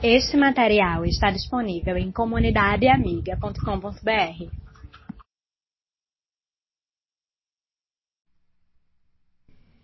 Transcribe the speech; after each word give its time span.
Este 0.00 0.36
material 0.36 1.04
está 1.04 1.28
disponível 1.28 1.96
em 1.96 2.12
comunidadeamiga.com.br. 2.12 4.46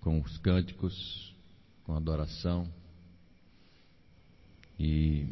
Com 0.00 0.20
os 0.20 0.38
cânticos, 0.38 1.34
com 1.82 1.96
adoração. 1.96 2.72
E 4.78 5.26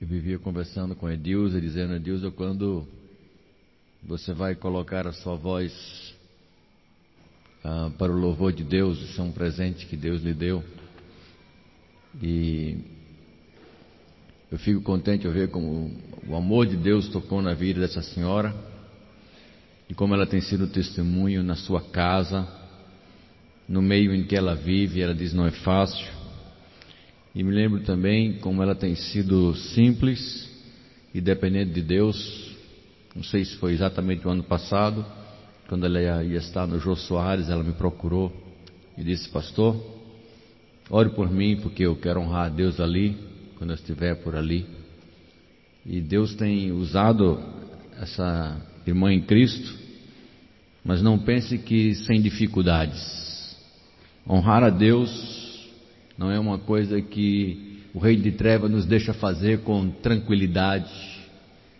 eu 0.00 0.08
vivia 0.08 0.40
conversando 0.40 0.96
com 0.96 1.08
Edilza, 1.08 1.60
dizendo, 1.60 1.94
Edilza, 1.94 2.32
quando 2.32 2.88
você 4.02 4.32
vai 4.32 4.56
colocar 4.56 5.06
a 5.06 5.12
sua 5.12 5.36
voz 5.36 5.72
ah, 7.62 7.92
para 7.96 8.10
o 8.10 8.18
louvor 8.18 8.52
de 8.52 8.64
Deus, 8.64 9.00
isso 9.00 9.20
é 9.20 9.24
um 9.24 9.30
presente 9.30 9.86
que 9.86 9.96
Deus 9.96 10.20
lhe 10.20 10.34
deu. 10.34 10.64
E 12.20 12.93
eu 14.54 14.58
fico 14.58 14.80
contente 14.82 15.22
de 15.22 15.28
ver 15.30 15.48
como 15.48 15.90
o 16.28 16.36
amor 16.36 16.64
de 16.64 16.76
Deus 16.76 17.08
tocou 17.08 17.42
na 17.42 17.54
vida 17.54 17.80
dessa 17.80 18.00
senhora 18.00 18.54
e 19.90 19.94
como 19.94 20.14
ela 20.14 20.28
tem 20.28 20.40
sido 20.40 20.68
testemunho 20.68 21.42
na 21.42 21.56
sua 21.56 21.80
casa, 21.80 22.46
no 23.68 23.82
meio 23.82 24.14
em 24.14 24.22
que 24.22 24.36
ela 24.36 24.54
vive. 24.54 25.02
Ela 25.02 25.12
diz 25.12 25.34
não 25.34 25.44
é 25.44 25.50
fácil. 25.50 26.06
E 27.34 27.42
me 27.42 27.50
lembro 27.50 27.80
também 27.80 28.34
como 28.34 28.62
ela 28.62 28.76
tem 28.76 28.94
sido 28.94 29.56
simples 29.56 30.48
e 31.12 31.20
dependente 31.20 31.72
de 31.72 31.82
Deus. 31.82 32.54
Não 33.12 33.24
sei 33.24 33.44
se 33.44 33.56
foi 33.56 33.72
exatamente 33.72 34.24
o 34.24 34.30
ano 34.30 34.44
passado, 34.44 35.04
quando 35.66 35.84
ela 35.84 36.00
ia, 36.00 36.38
estar 36.38 36.64
no 36.68 36.78
Jô 36.78 36.94
Soares, 36.94 37.48
ela 37.48 37.64
me 37.64 37.72
procurou 37.72 38.32
e 38.96 39.02
disse: 39.02 39.28
Pastor, 39.30 39.84
ore 40.88 41.10
por 41.10 41.28
mim, 41.28 41.56
porque 41.56 41.84
eu 41.84 41.96
quero 41.96 42.20
honrar 42.20 42.46
a 42.46 42.50
Deus 42.50 42.78
ali 42.78 43.33
quando 43.64 43.70
eu 43.70 43.76
estiver 43.76 44.14
por 44.16 44.36
ali. 44.36 44.66
E 45.86 45.98
Deus 45.98 46.34
tem 46.34 46.70
usado 46.70 47.42
essa 47.98 48.60
irmã 48.86 49.10
em 49.10 49.22
Cristo, 49.22 49.74
mas 50.84 51.00
não 51.00 51.18
pense 51.18 51.56
que 51.56 51.94
sem 51.94 52.20
dificuldades. 52.20 53.56
Honrar 54.28 54.62
a 54.62 54.68
Deus 54.68 55.70
não 56.18 56.30
é 56.30 56.38
uma 56.38 56.58
coisa 56.58 57.00
que 57.00 57.80
o 57.94 57.98
Rei 57.98 58.16
de 58.16 58.32
Treva 58.32 58.68
nos 58.68 58.84
deixa 58.84 59.14
fazer 59.14 59.60
com 59.60 59.88
tranquilidade, 59.88 60.92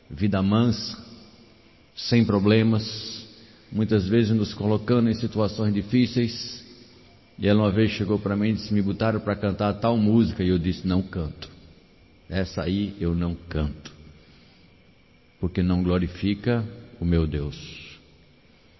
vida 0.08 0.40
mansa, 0.40 0.96
sem 1.94 2.24
problemas, 2.24 3.26
muitas 3.70 4.08
vezes 4.08 4.34
nos 4.34 4.54
colocando 4.54 5.10
em 5.10 5.14
situações 5.14 5.74
difíceis. 5.74 6.64
E 7.38 7.46
ela 7.46 7.64
uma 7.64 7.70
vez 7.70 7.90
chegou 7.90 8.18
para 8.18 8.34
mim 8.34 8.50
e 8.50 8.52
disse: 8.54 8.72
Me 8.72 8.80
botaram 8.80 9.20
para 9.20 9.36
cantar 9.36 9.74
tal 9.74 9.98
música, 9.98 10.42
e 10.42 10.48
eu 10.48 10.58
disse: 10.58 10.86
Não 10.86 11.02
canto. 11.02 11.52
Essa 12.28 12.62
aí 12.62 12.96
eu 13.00 13.14
não 13.14 13.34
canto, 13.34 13.92
porque 15.40 15.62
não 15.62 15.82
glorifica 15.82 16.64
o 17.00 17.04
meu 17.04 17.26
Deus. 17.26 17.56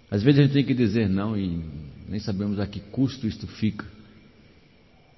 Às 0.09 0.23
vezes 0.23 0.39
a 0.39 0.43
gente 0.43 0.53
tem 0.53 0.63
que 0.63 0.73
dizer 0.73 1.09
não 1.09 1.37
e 1.37 1.61
nem 2.07 2.19
sabemos 2.19 2.59
a 2.59 2.67
que 2.67 2.79
custo 2.79 3.27
isto 3.27 3.47
fica. 3.47 3.85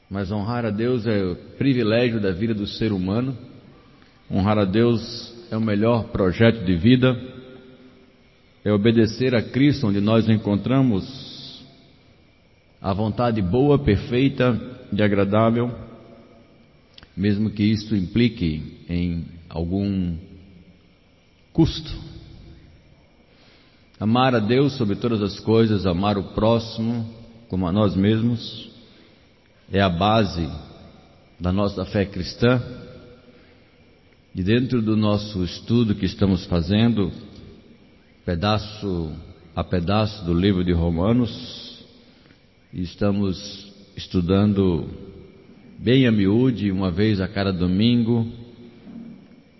Mas 0.09 0.31
honrar 0.31 0.65
a 0.65 0.69
Deus 0.69 1.05
é 1.05 1.23
o 1.23 1.35
privilégio 1.57 2.21
da 2.21 2.31
vida 2.31 2.53
do 2.53 2.65
ser 2.65 2.91
humano. 2.91 3.37
Honrar 4.31 4.57
a 4.57 4.65
Deus 4.65 5.33
é 5.51 5.57
o 5.57 5.61
melhor 5.61 6.09
projeto 6.09 6.63
de 6.65 6.75
vida. 6.75 7.15
É 8.63 8.71
obedecer 8.71 9.35
a 9.35 9.41
Cristo, 9.41 9.87
onde 9.87 9.99
nós 9.99 10.27
encontramos 10.29 11.65
a 12.81 12.93
vontade 12.93 13.41
boa, 13.41 13.79
perfeita 13.79 14.59
e 14.91 15.01
agradável 15.01 15.86
mesmo 17.17 17.49
que 17.49 17.63
isto 17.63 17.95
implique 17.95 18.77
em 18.87 19.25
algum 19.49 20.15
custo. 21.51 21.91
Amar 23.99 24.35
a 24.35 24.39
Deus 24.39 24.73
sobre 24.73 24.95
todas 24.95 25.23
as 25.23 25.39
coisas, 25.39 25.87
amar 25.87 26.19
o 26.19 26.35
próximo 26.35 27.11
como 27.49 27.65
a 27.65 27.71
nós 27.71 27.95
mesmos, 27.95 28.69
é 29.71 29.81
a 29.81 29.89
base 29.89 30.47
da 31.39 31.51
nossa 31.51 31.83
fé 31.85 32.05
cristã. 32.05 32.61
E 34.35 34.43
dentro 34.43 34.79
do 34.83 34.95
nosso 34.95 35.43
estudo 35.43 35.95
que 35.95 36.05
estamos 36.05 36.45
fazendo, 36.45 37.11
pedaço 38.23 39.11
a 39.55 39.63
pedaço 39.63 40.23
do 40.23 40.35
livro 40.35 40.63
de 40.63 40.71
Romanos, 40.71 41.83
estamos 42.71 43.73
estudando 43.95 45.06
bem 45.79 46.07
a 46.07 46.11
miúde, 46.11 46.71
uma 46.71 46.89
vez 46.89 47.21
a 47.21 47.27
cada 47.27 47.53
domingo, 47.53 48.27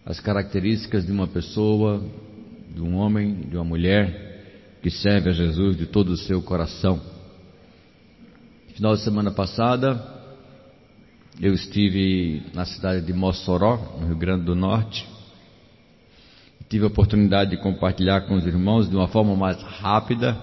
as 0.06 0.20
características 0.20 1.06
de 1.06 1.12
uma 1.12 1.28
pessoa, 1.28 2.04
de 2.74 2.82
um 2.82 2.96
homem, 2.96 3.42
de 3.42 3.56
uma 3.56 3.64
mulher 3.64 4.80
que 4.82 4.90
serve 4.90 5.30
a 5.30 5.34
Jesus 5.34 5.78
de 5.78 5.86
todo 5.86 6.10
o 6.10 6.18
seu 6.18 6.42
coração. 6.42 7.00
Final 8.74 8.96
de 8.96 9.04
semana 9.04 9.32
passada, 9.32 10.16
eu 11.40 11.54
estive 11.54 12.42
na 12.54 12.66
cidade 12.66 13.06
de 13.06 13.14
Mossoró, 13.14 13.98
no 14.00 14.08
Rio 14.08 14.18
Grande 14.18 14.46
do 14.46 14.56
Norte. 14.56 15.08
Tive 16.68 16.84
a 16.84 16.88
oportunidade 16.88 17.52
de 17.52 17.58
compartilhar 17.58 18.22
com 18.22 18.36
os 18.36 18.46
irmãos 18.46 18.90
de 18.90 18.96
uma 18.96 19.08
forma 19.08 19.36
mais 19.36 19.62
rápida, 19.62 20.38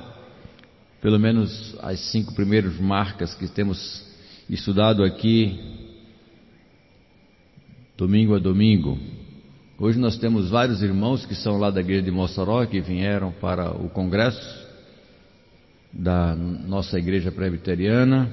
pelo 1.00 1.18
menos 1.18 1.76
as 1.82 1.98
cinco 2.10 2.32
primeiras 2.32 2.78
marcas 2.78 3.34
que 3.34 3.48
temos 3.48 4.13
estudado 4.48 5.02
aqui 5.02 5.58
domingo 7.96 8.34
a 8.34 8.38
domingo. 8.38 8.98
Hoje 9.78 9.98
nós 9.98 10.18
temos 10.18 10.50
vários 10.50 10.82
irmãos 10.82 11.24
que 11.24 11.34
são 11.34 11.58
lá 11.58 11.70
da 11.70 11.80
igreja 11.80 12.02
de 12.02 12.10
Mossoró 12.10 12.64
que 12.66 12.80
vieram 12.80 13.32
para 13.32 13.70
o 13.72 13.88
congresso 13.88 14.64
da 15.92 16.34
nossa 16.34 16.98
igreja 16.98 17.32
presbiteriana 17.32 18.30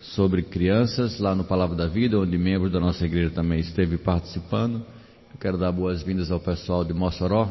sobre 0.00 0.42
crianças 0.42 1.18
lá 1.18 1.34
no 1.34 1.44
Palavra 1.44 1.76
da 1.76 1.86
Vida, 1.86 2.18
onde 2.18 2.36
membros 2.36 2.72
da 2.72 2.80
nossa 2.80 3.04
igreja 3.04 3.30
também 3.30 3.60
esteve 3.60 3.96
participando. 3.96 4.84
Eu 5.32 5.38
quero 5.40 5.56
dar 5.56 5.72
boas-vindas 5.72 6.30
ao 6.30 6.40
pessoal 6.40 6.84
de 6.84 6.92
Mossoró. 6.92 7.48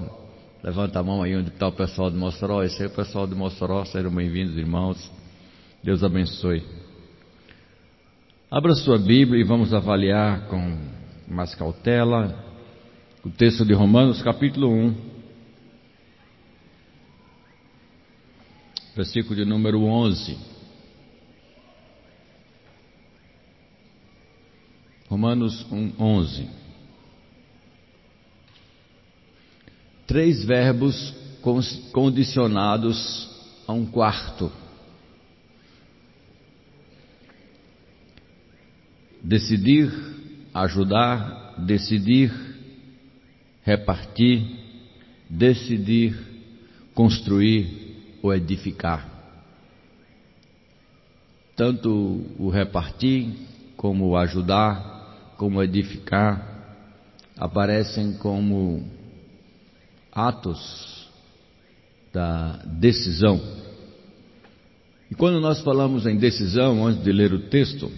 Levanta 0.63 0.99
a 0.99 1.03
mão 1.03 1.21
aí 1.21 1.35
onde 1.35 1.49
está 1.49 1.67
o 1.67 1.71
pessoal 1.71 2.09
de 2.11 2.17
Mossoró. 2.17 2.63
Esse 2.63 2.83
é 2.83 2.87
o 2.87 2.91
pessoal 2.91 3.27
de 3.27 3.35
Mossoró. 3.35 3.83
Sejam 3.85 4.13
bem-vindos, 4.13 4.57
irmãos. 4.57 5.11
Deus 5.83 6.03
abençoe. 6.03 6.82
Abra 8.55 8.75
sua 8.75 8.99
Bíblia 8.99 9.41
e 9.41 9.43
vamos 9.43 9.73
avaliar 9.73 10.47
com 10.47 10.77
mais 11.27 11.55
cautela 11.55 12.37
o 13.25 13.29
texto 13.31 13.65
de 13.65 13.73
Romanos, 13.73 14.21
capítulo 14.21 14.69
1, 14.71 14.95
versículo 18.95 19.35
de 19.35 19.43
número 19.43 19.81
11. 19.81 20.37
Romanos 25.09 25.65
1, 25.71 25.93
11. 25.99 26.49
Três 30.05 30.45
verbos 30.45 31.15
condicionados 31.91 33.31
a 33.67 33.73
um 33.73 33.83
quarto. 33.83 34.51
Decidir, 39.23 39.91
ajudar, 40.53 41.55
decidir, 41.59 42.31
repartir, 43.63 44.45
decidir, 45.29 46.15
construir 46.93 48.17
ou 48.21 48.33
edificar. 48.33 49.09
Tanto 51.55 51.89
o 52.37 52.49
repartir, 52.49 53.33
como 53.77 54.09
o 54.09 54.17
ajudar, 54.17 55.33
como 55.37 55.63
edificar, 55.63 56.51
aparecem 57.37 58.13
como 58.13 58.87
atos 60.11 61.09
da 62.11 62.57
decisão. 62.65 63.41
E 65.09 65.15
quando 65.15 65.39
nós 65.39 65.61
falamos 65.61 66.05
em 66.05 66.17
decisão, 66.17 66.85
antes 66.87 67.03
de 67.03 67.11
ler 67.11 67.33
o 67.33 67.49
texto, 67.49 67.91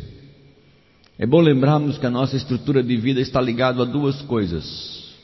é 1.18 1.26
bom 1.26 1.40
lembrarmos 1.40 1.98
que 1.98 2.06
a 2.06 2.10
nossa 2.10 2.36
estrutura 2.36 2.84
de 2.84 2.98
vida 2.98 3.22
está 3.22 3.40
ligada 3.40 3.82
a 3.82 3.86
duas 3.86 4.22
coisas. 4.24 5.16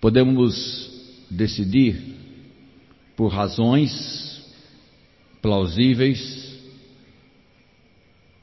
Podemos 0.00 0.90
decidir 1.30 2.16
por 3.16 3.28
razões 3.28 4.44
plausíveis, 5.40 6.58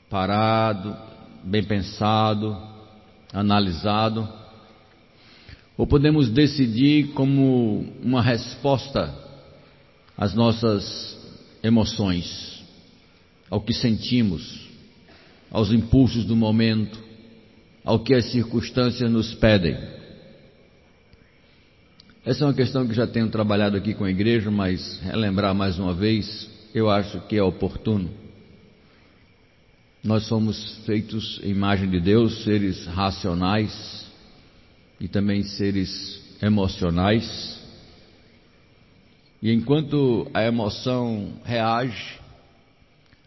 parado, 0.10 0.96
bem 1.44 1.64
pensado, 1.64 2.58
analisado, 3.34 4.28
ou 5.78 5.86
podemos 5.86 6.30
decidir 6.30 7.10
como 7.10 7.86
uma 8.02 8.22
resposta 8.22 9.14
às 10.18 10.34
nossas 10.34 11.20
emoções, 11.62 12.64
ao 13.50 13.60
que 13.60 13.74
sentimos 13.74 14.71
aos 15.52 15.72
impulsos 15.72 16.24
do 16.24 16.36
momento, 16.36 16.98
ao 17.84 18.00
que 18.00 18.16
as 18.16 18.32
circunstâncias 18.32 19.12
nos 19.12 19.34
pedem. 19.34 19.78
Essa 22.24 22.44
é 22.44 22.48
uma 22.48 22.54
questão 22.54 22.88
que 22.88 22.94
já 22.94 23.06
tenho 23.06 23.30
trabalhado 23.30 23.76
aqui 23.76 23.94
com 23.94 24.06
a 24.06 24.10
igreja, 24.10 24.50
mas 24.50 25.00
relembrar 25.02 25.54
mais 25.54 25.78
uma 25.78 25.94
vez, 25.94 26.50
eu 26.74 26.90
acho 26.90 27.20
que 27.22 27.36
é 27.36 27.44
oportuno. 27.44 28.10
Nós 30.04 30.26
somos 30.28 30.78
feitos 30.86 31.40
em 31.44 31.50
imagem 31.50 31.90
de 31.90 32.00
Deus, 32.00 32.44
seres 32.44 32.86
racionais 32.88 34.06
e 35.00 35.08
também 35.08 35.44
seres 35.44 36.22
emocionais. 36.42 37.60
E 39.42 39.52
enquanto 39.52 40.30
a 40.34 40.44
emoção 40.44 41.34
reage, 41.44 42.20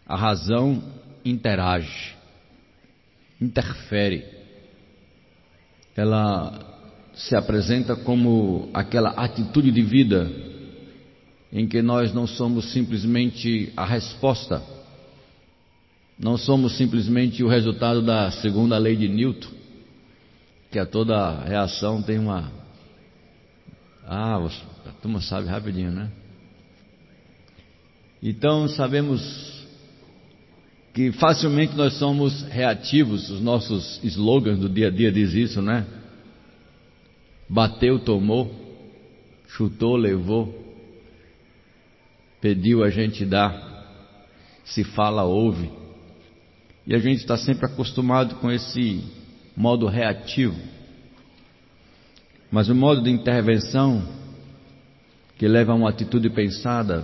a 0.07 0.15
razão 0.15 0.81
interage, 1.23 2.14
interfere. 3.39 4.25
Ela 5.95 6.75
se 7.13 7.35
apresenta 7.35 7.95
como 7.95 8.69
aquela 8.73 9.11
atitude 9.11 9.71
de 9.71 9.81
vida 9.81 10.29
em 11.51 11.67
que 11.67 11.81
nós 11.81 12.13
não 12.13 12.27
somos 12.27 12.73
simplesmente 12.73 13.71
a 13.77 13.85
resposta, 13.85 14.61
não 16.19 16.37
somos 16.37 16.75
simplesmente 16.77 17.43
o 17.43 17.47
resultado 17.47 18.01
da 18.01 18.29
segunda 18.31 18.77
lei 18.77 18.95
de 18.95 19.07
Newton, 19.07 19.49
que 20.71 20.79
a 20.79 20.85
toda 20.85 21.43
reação 21.45 22.01
tem 22.01 22.19
uma. 22.19 22.51
Ah, 24.05 24.37
a 24.37 24.91
turma 25.01 25.21
sabe 25.21 25.47
rapidinho, 25.47 25.91
né? 25.91 26.11
Então 28.21 28.67
sabemos 28.67 29.54
que 30.95 31.11
facilmente 31.11 31.75
nós 31.75 31.99
somos 31.99 32.43
reativos, 32.43 33.29
os 33.29 33.41
nossos 33.41 34.01
slogans 34.01 34.59
do 34.59 34.69
dia 34.69 34.87
a 34.87 34.89
dia 34.89 35.11
diz 35.11 35.33
isso, 35.33 35.61
né? 35.61 35.85
Bateu, 37.49 37.99
tomou, 37.99 38.49
chutou, 39.45 39.97
levou, 39.97 40.57
pediu, 42.39 42.81
a 42.81 42.89
gente 42.89 43.25
dá, 43.25 43.83
se 44.63 44.85
fala, 44.85 45.25
ouve. 45.25 45.69
E 46.87 46.95
a 46.95 46.97
gente 46.97 47.17
está 47.17 47.35
sempre 47.35 47.65
acostumado 47.65 48.35
com 48.35 48.49
esse 48.49 49.03
modo 49.53 49.87
reativo. 49.87 50.55
Mas 52.49 52.69
o 52.69 52.75
modo 52.75 53.01
de 53.01 53.09
intervenção 53.09 54.01
que 55.37 55.45
leva 55.45 55.73
a 55.73 55.75
uma 55.75 55.89
atitude 55.89 56.29
pensada, 56.29 57.03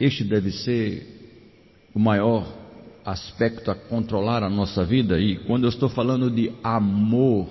este 0.00 0.24
deve 0.24 0.50
ser 0.50 1.06
o 1.94 1.98
maior 1.98 2.59
aspecto 3.10 3.70
a 3.70 3.74
controlar 3.74 4.42
a 4.42 4.50
nossa 4.50 4.84
vida. 4.84 5.20
E 5.20 5.36
quando 5.44 5.64
eu 5.64 5.70
estou 5.70 5.88
falando 5.88 6.30
de 6.30 6.52
amor, 6.62 7.48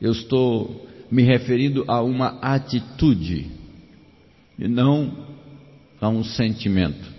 eu 0.00 0.12
estou 0.12 0.86
me 1.10 1.22
referindo 1.22 1.84
a 1.86 2.02
uma 2.02 2.38
atitude 2.40 3.50
e 4.58 4.68
não 4.68 5.26
a 6.00 6.08
um 6.08 6.24
sentimento. 6.24 7.12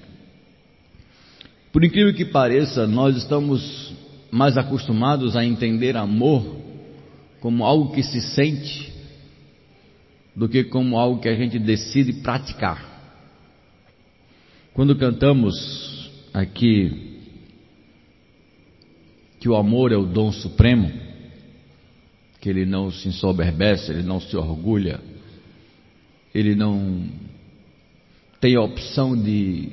Por 1.72 1.84
incrível 1.84 2.14
que 2.14 2.26
pareça, 2.26 2.88
nós 2.88 3.18
estamos 3.18 3.94
mais 4.32 4.58
acostumados 4.58 5.36
a 5.36 5.46
entender 5.46 5.98
amor 5.98 6.58
como 7.40 7.64
algo 7.64 7.94
que 7.94 8.04
se 8.04 8.22
sente 8.22 8.94
do 10.36 10.50
que 10.50 10.64
como 10.66 10.98
algo 10.98 11.22
que 11.22 11.30
a 11.30 11.36
gente 11.36 11.58
decide 11.58 12.14
praticar. 12.22 12.96
Quando 14.74 14.96
cantamos 14.98 16.05
aqui 16.36 17.14
que 19.40 19.48
o 19.48 19.56
amor 19.56 19.94
é 19.94 19.96
o 19.96 20.06
dom 20.06 20.34
supremo, 20.34 20.92
que 22.42 22.50
ele 22.50 22.66
não 22.66 22.92
se 22.92 23.08
ensoberbece, 23.08 23.92
ele 23.92 24.04
não 24.04 24.20
se 24.20 24.36
orgulha, 24.36 25.00
ele 26.34 26.54
não 26.54 27.08
tem 28.42 28.56
a 28.56 28.62
opção 28.62 29.16
de 29.16 29.72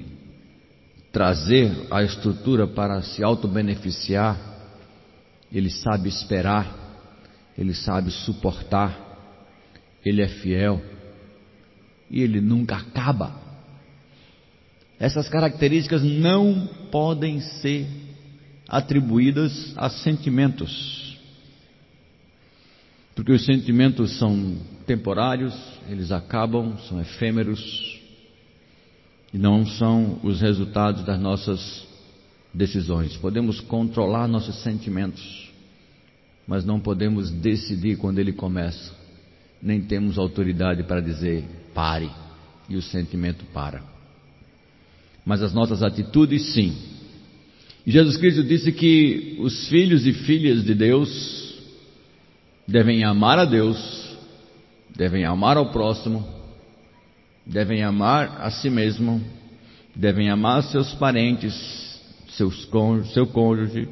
trazer 1.10 1.72
a 1.90 2.02
estrutura 2.04 2.66
para 2.66 3.02
se 3.02 3.24
auto-beneficiar, 3.24 4.38
ele 5.50 5.68
sabe 5.68 6.08
esperar, 6.08 6.78
ele 7.58 7.74
sabe 7.74 8.10
suportar, 8.10 8.98
ele 10.04 10.22
é 10.22 10.28
fiel 10.28 10.80
e 12.08 12.22
ele 12.22 12.40
nunca 12.40 12.76
acaba. 12.76 13.41
Essas 15.02 15.28
características 15.28 16.00
não 16.00 16.64
podem 16.92 17.40
ser 17.40 17.88
atribuídas 18.68 19.72
a 19.76 19.90
sentimentos. 19.90 21.18
Porque 23.12 23.32
os 23.32 23.44
sentimentos 23.44 24.16
são 24.16 24.56
temporários, 24.86 25.52
eles 25.88 26.12
acabam, 26.12 26.76
são 26.88 27.00
efêmeros 27.00 28.00
e 29.34 29.38
não 29.38 29.66
são 29.66 30.20
os 30.22 30.40
resultados 30.40 31.02
das 31.02 31.18
nossas 31.18 31.84
decisões. 32.54 33.16
Podemos 33.16 33.58
controlar 33.58 34.28
nossos 34.28 34.62
sentimentos, 34.62 35.50
mas 36.46 36.64
não 36.64 36.78
podemos 36.78 37.28
decidir 37.28 37.96
quando 37.96 38.20
ele 38.20 38.32
começa. 38.32 38.94
Nem 39.60 39.80
temos 39.80 40.16
autoridade 40.16 40.84
para 40.84 41.00
dizer 41.00 41.44
pare 41.74 42.08
e 42.68 42.76
o 42.76 42.82
sentimento 42.82 43.44
para. 43.46 43.91
Mas 45.24 45.42
as 45.42 45.52
nossas 45.52 45.82
atitudes, 45.82 46.52
sim. 46.52 46.76
Jesus 47.86 48.16
Cristo 48.16 48.42
disse 48.44 48.72
que 48.72 49.36
os 49.40 49.68
filhos 49.68 50.06
e 50.06 50.12
filhas 50.12 50.64
de 50.64 50.74
Deus 50.74 51.52
devem 52.66 53.04
amar 53.04 53.38
a 53.38 53.44
Deus, 53.44 54.16
devem 54.96 55.24
amar 55.24 55.56
ao 55.56 55.70
próximo, 55.70 56.26
devem 57.44 57.82
amar 57.82 58.40
a 58.40 58.50
si 58.50 58.70
mesmo, 58.70 59.22
devem 59.94 60.30
amar 60.30 60.62
seus 60.62 60.94
parentes, 60.94 61.54
seus 62.30 62.64
cônjuges, 62.66 63.12
seu 63.12 63.26
cônjuge, 63.26 63.88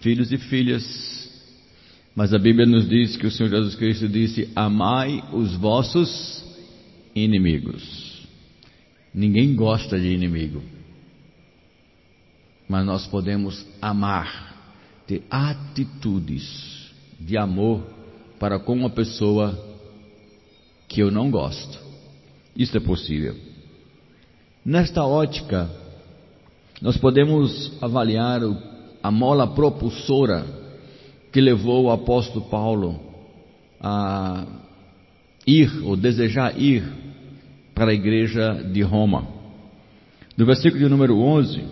filhos 0.00 0.32
e 0.32 0.38
filhas. 0.38 1.20
Mas 2.16 2.32
a 2.34 2.38
Bíblia 2.38 2.66
nos 2.66 2.88
diz 2.88 3.16
que 3.16 3.26
o 3.26 3.30
Senhor 3.30 3.50
Jesus 3.50 3.74
Cristo 3.74 4.08
disse: 4.08 4.50
Amai 4.56 5.22
os 5.32 5.54
vossos 5.56 6.42
inimigos. 7.14 8.09
Ninguém 9.12 9.56
gosta 9.56 9.98
de 9.98 10.08
inimigo, 10.08 10.62
mas 12.68 12.86
nós 12.86 13.06
podemos 13.06 13.66
amar, 13.82 14.54
ter 15.06 15.24
atitudes 15.28 16.90
de 17.18 17.36
amor 17.36 17.84
para 18.38 18.60
com 18.60 18.72
uma 18.72 18.90
pessoa 18.90 19.58
que 20.88 21.00
eu 21.00 21.10
não 21.10 21.30
gosto. 21.30 21.78
Isso 22.54 22.76
é 22.76 22.80
possível. 22.80 23.36
Nesta 24.64 25.04
ótica, 25.04 25.68
nós 26.80 26.96
podemos 26.96 27.72
avaliar 27.82 28.40
a 29.02 29.10
mola 29.10 29.46
propulsora 29.46 30.46
que 31.32 31.40
levou 31.40 31.84
o 31.84 31.90
apóstolo 31.90 32.44
Paulo 32.46 33.00
a 33.80 34.46
ir 35.46 35.70
ou 35.84 35.96
desejar 35.96 36.60
ir 36.60 37.09
para 37.80 37.92
a 37.92 37.94
igreja 37.94 38.62
de 38.62 38.82
Roma. 38.82 39.26
No 40.36 40.44
versículo 40.44 40.82
de 40.84 40.86
número 40.86 41.18
11, 41.18 41.64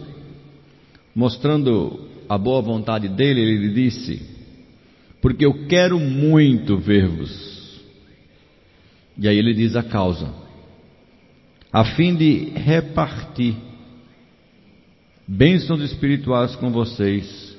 mostrando 1.15 2.09
a 2.27 2.39
boa 2.39 2.63
vontade 2.63 3.11
dele, 3.11 3.43
ele 3.43 3.75
disse: 3.75 4.23
porque 5.21 5.45
eu 5.45 5.67
quero 5.67 6.01
muito 6.01 6.79
ver-vos. 6.79 7.79
E 9.19 9.29
aí 9.29 9.37
ele 9.37 9.53
diz 9.53 9.77
a 9.77 9.83
causa: 9.83 10.33
a 11.71 11.85
fim 11.85 12.17
de 12.17 12.53
repartir 12.57 13.55
bênçãos 15.27 15.83
espirituais 15.83 16.57
com 16.57 16.71
vocês, 16.71 17.55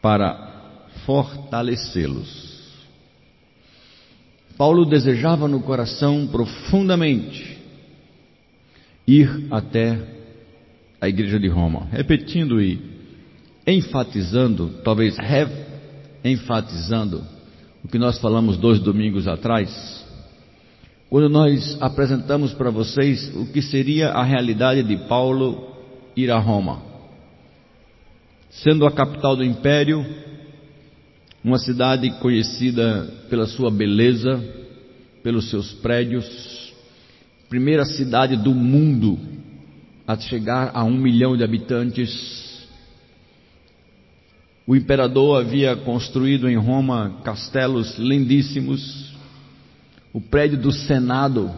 para 0.00 0.86
fortalecê-los. 1.04 2.47
Paulo 4.58 4.84
desejava 4.84 5.46
no 5.46 5.60
coração 5.60 6.26
profundamente 6.26 7.56
ir 9.06 9.46
até 9.52 9.96
a 11.00 11.08
igreja 11.08 11.38
de 11.38 11.46
Roma, 11.46 11.86
repetindo 11.92 12.60
e 12.60 12.80
enfatizando, 13.64 14.80
talvez 14.82 15.16
enfatizando 16.24 17.24
o 17.84 17.88
que 17.88 17.98
nós 18.00 18.18
falamos 18.18 18.56
dois 18.56 18.80
domingos 18.80 19.28
atrás, 19.28 20.04
quando 21.08 21.28
nós 21.28 21.80
apresentamos 21.80 22.52
para 22.52 22.70
vocês 22.70 23.32
o 23.36 23.46
que 23.52 23.62
seria 23.62 24.08
a 24.08 24.24
realidade 24.24 24.82
de 24.82 24.96
Paulo 25.06 25.72
ir 26.16 26.32
a 26.32 26.38
Roma. 26.38 26.82
Sendo 28.50 28.84
a 28.86 28.90
capital 28.90 29.36
do 29.36 29.44
império, 29.44 30.04
uma 31.42 31.58
cidade 31.58 32.10
conhecida 32.20 33.04
pela 33.30 33.46
sua 33.46 33.70
beleza, 33.70 34.42
pelos 35.22 35.50
seus 35.50 35.72
prédios, 35.74 36.74
primeira 37.48 37.84
cidade 37.84 38.36
do 38.36 38.54
mundo 38.54 39.18
a 40.06 40.16
chegar 40.16 40.70
a 40.74 40.84
um 40.84 40.96
milhão 40.96 41.36
de 41.36 41.44
habitantes, 41.44 42.48
O 44.68 44.76
imperador 44.76 45.40
havia 45.40 45.74
construído 45.74 46.46
em 46.46 46.54
Roma 46.54 47.22
castelos 47.24 47.96
lindíssimos. 47.96 49.16
O 50.12 50.20
prédio 50.20 50.58
do 50.58 50.70
Senado 50.70 51.50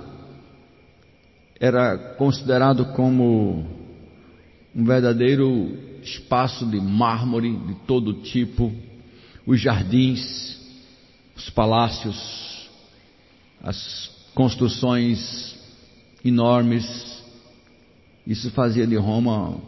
era 1.58 1.98
considerado 2.16 2.84
como 2.92 3.66
um 4.72 4.84
verdadeiro 4.84 5.76
espaço 6.04 6.64
de 6.64 6.80
mármore 6.80 7.56
de 7.56 7.74
todo 7.84 8.14
tipo. 8.22 8.72
Os 9.46 9.60
jardins, 9.60 10.58
os 11.36 11.48
palácios, 11.50 12.68
as 13.62 14.10
construções 14.34 15.56
enormes. 16.24 16.86
Isso 18.26 18.50
fazia 18.50 18.86
de 18.86 18.96
Roma 18.96 19.60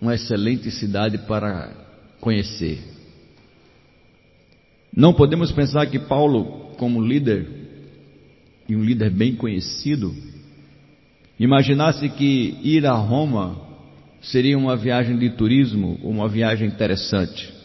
uma 0.00 0.14
excelente 0.14 0.70
cidade 0.70 1.18
para 1.18 1.72
conhecer. 2.20 2.82
Não 4.94 5.12
podemos 5.12 5.52
pensar 5.52 5.86
que 5.86 5.98
Paulo, 5.98 6.72
como 6.76 7.00
líder, 7.00 7.48
e 8.68 8.76
um 8.76 8.82
líder 8.82 9.10
bem 9.10 9.34
conhecido, 9.34 10.14
imaginasse 11.38 12.08
que 12.08 12.58
ir 12.62 12.86
a 12.86 12.94
Roma 12.94 13.60
seria 14.20 14.58
uma 14.58 14.76
viagem 14.76 15.16
de 15.18 15.30
turismo, 15.30 15.98
uma 16.02 16.28
viagem 16.28 16.68
interessante. 16.68 17.57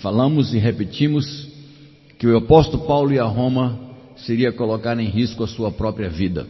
Falamos 0.00 0.54
e 0.54 0.58
repetimos 0.58 1.46
que 2.18 2.26
o 2.26 2.36
apóstolo 2.36 2.86
Paulo 2.86 3.12
ir 3.12 3.18
a 3.18 3.26
Roma 3.26 3.78
seria 4.16 4.50
colocar 4.50 4.98
em 4.98 5.08
risco 5.08 5.44
a 5.44 5.48
sua 5.48 5.70
própria 5.70 6.08
vida. 6.08 6.46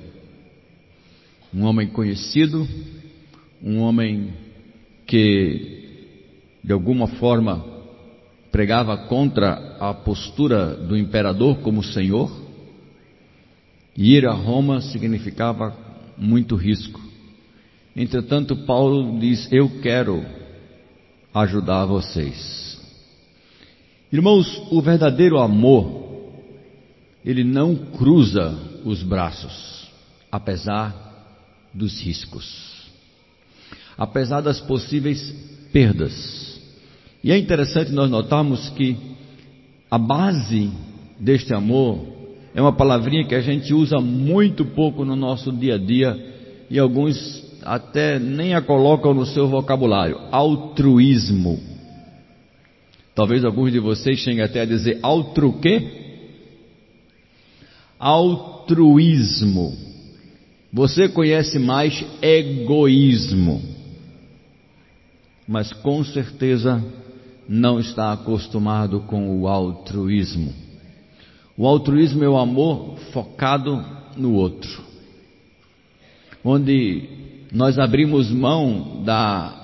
Um 1.53 1.65
homem 1.65 1.89
conhecido, 1.89 2.67
um 3.61 3.81
homem 3.81 4.33
que 5.05 5.81
de 6.63 6.73
alguma 6.73 7.09
forma 7.09 7.65
pregava 8.53 8.97
contra 8.97 9.77
a 9.81 9.95
postura 9.95 10.75
do 10.75 10.97
imperador 10.97 11.59
como 11.59 11.83
senhor, 11.83 12.31
ir 13.97 14.27
a 14.29 14.33
Roma 14.33 14.81
significava 14.81 15.77
muito 16.17 16.55
risco. 16.55 17.01
Entretanto, 17.97 18.55
Paulo 18.59 19.19
diz: 19.19 19.51
Eu 19.53 19.81
quero 19.81 20.25
ajudar 21.35 21.85
vocês. 21.87 22.60
Irmãos, 24.13 24.61
o 24.73 24.83
verdadeiro 24.83 25.39
amor, 25.39 25.89
ele 27.25 27.45
não 27.45 27.77
cruza 27.77 28.59
os 28.85 29.05
braços, 29.05 29.89
apesar 30.33 30.95
dos 31.73 32.01
riscos, 32.03 32.91
apesar 33.97 34.41
das 34.41 34.61
possíveis 34.61 35.31
perdas. 35.73 36.61
E 37.23 37.31
é 37.31 37.39
interessante 37.39 37.93
nós 37.93 38.11
notarmos 38.11 38.69
que 38.71 38.97
a 39.89 39.99
base 39.99 40.73
deste 41.21 41.55
amor 41.55 42.01
é 42.53 42.61
uma 42.61 42.73
palavrinha 42.73 43.25
que 43.25 43.35
a 43.35 43.41
gente 43.41 43.73
usa 43.73 44.01
muito 44.01 44.65
pouco 44.65 45.05
no 45.05 45.15
nosso 45.15 45.53
dia 45.53 45.77
a 45.77 45.79
dia 45.79 46.19
e 46.69 46.81
alguns 46.81 47.49
até 47.63 48.19
nem 48.19 48.55
a 48.55 48.63
colocam 48.63 49.15
no 49.15 49.25
seu 49.25 49.47
vocabulário: 49.47 50.19
altruísmo. 50.33 51.70
Talvez 53.15 53.45
alguns 53.45 53.73
de 53.73 53.79
vocês 53.79 54.19
cheguem 54.19 54.43
até 54.43 54.61
a 54.61 54.65
dizer 54.65 54.99
altru 55.03 55.53
quê? 55.61 55.83
Altruísmo. 57.99 59.77
Você 60.73 61.09
conhece 61.09 61.59
mais 61.59 62.05
egoísmo, 62.23 63.61
mas 65.47 65.73
com 65.73 66.05
certeza 66.05 66.83
não 67.49 67.81
está 67.81 68.13
acostumado 68.13 69.01
com 69.01 69.41
o 69.41 69.49
altruísmo. 69.49 70.55
O 71.57 71.67
altruísmo 71.67 72.23
é 72.23 72.29
o 72.29 72.39
amor 72.39 72.97
focado 73.13 73.85
no 74.17 74.35
outro, 74.35 74.83
onde 76.45 77.09
nós 77.53 77.77
abrimos 77.77 78.31
mão 78.31 79.03
da 79.05 79.57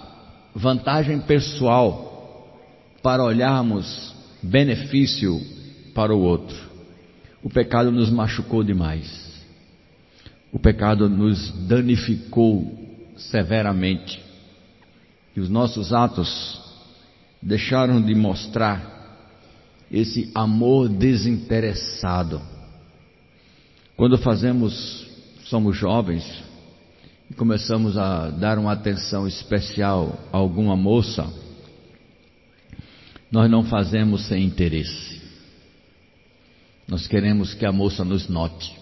vantagem 0.53 1.21
pessoal 1.21 2.15
para 3.03 3.23
olharmos 3.23 4.15
benefício 4.43 5.41
para 5.95 6.15
o 6.15 6.21
outro. 6.21 6.57
O 7.43 7.50
pecado 7.50 7.91
nos 7.91 8.11
machucou 8.11 8.62
demais. 8.65 9.26
O 10.53 10.59
pecado 10.59 11.09
nos 11.09 11.50
danificou 11.67 12.76
severamente. 13.17 14.23
E 15.35 15.41
os 15.41 15.49
nossos 15.49 15.93
atos 15.93 16.61
deixaram 17.41 18.00
de 18.00 18.15
mostrar 18.15 18.95
esse 19.91 20.31
amor 20.35 20.88
desinteressado. 20.88 22.41
Quando 23.97 24.19
fazemos, 24.19 25.07
somos 25.45 25.76
jovens, 25.76 26.25
e 27.31 27.35
começamos 27.35 27.97
a 27.99 28.31
dar 28.31 28.59
uma 28.59 28.73
atenção 28.73 29.26
especial 29.26 30.19
a 30.33 30.37
alguma 30.37 30.76
moça, 30.76 31.26
nós 33.37 33.50
não 33.50 33.64
fazemos 33.64 34.26
sem 34.28 34.45
interesse. 34.45 35.21
Nós 36.88 37.07
queremos 37.07 37.52
que 37.52 37.66
a 37.66 37.71
moça 37.71 38.02
nos 38.02 38.31
note. 38.31 38.75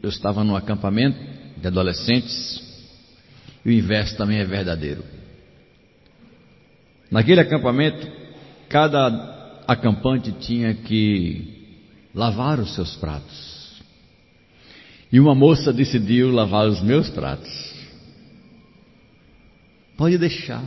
Eu 0.00 0.08
estava 0.08 0.44
num 0.44 0.54
acampamento 0.54 1.18
de 1.56 1.66
adolescentes 1.66 2.62
e 3.64 3.70
o 3.70 3.72
inverso 3.72 4.16
também 4.16 4.38
é 4.38 4.44
verdadeiro. 4.44 5.02
Naquele 7.10 7.40
acampamento, 7.40 8.06
cada 8.68 9.64
acampante 9.66 10.30
tinha 10.30 10.74
que 10.74 11.76
lavar 12.14 12.60
os 12.60 12.72
seus 12.72 12.94
pratos. 12.94 13.82
E 15.10 15.18
uma 15.18 15.34
moça 15.34 15.72
decidiu 15.72 16.30
lavar 16.30 16.68
os 16.68 16.80
meus 16.80 17.10
pratos. 17.10 17.50
Pode 19.96 20.16
deixar. 20.18 20.62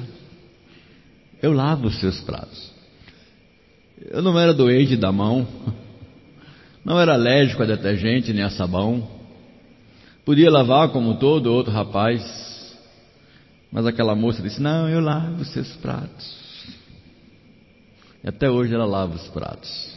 Eu 1.42 1.54
lavo 1.54 1.88
os 1.88 2.00
seus 2.00 2.20
pratos. 2.22 2.72
Eu 4.10 4.22
não 4.22 4.38
era 4.40 4.54
doente 4.54 4.96
da 4.96 5.12
mão. 5.12 5.48
Não 6.84 7.00
era 7.00 7.14
alérgico 7.14 7.64
a 7.64 7.66
detergente 7.66 8.34
nem 8.34 8.44
a 8.44 8.50
sabão. 8.50 9.10
Podia 10.24 10.52
lavar 10.52 10.90
como 10.90 11.18
todo 11.18 11.52
outro 11.52 11.72
rapaz. 11.72 12.24
Mas 13.72 13.86
aquela 13.86 14.16
moça 14.16 14.42
disse: 14.42 14.62
Não, 14.62 14.88
eu 14.88 15.00
lavo 15.00 15.42
os 15.42 15.52
seus 15.52 15.76
pratos. 15.78 16.46
E 18.24 18.30
até 18.30 18.50
hoje 18.50 18.74
ela 18.74 18.86
lava 18.86 19.16
os 19.16 19.28
pratos. 19.30 19.96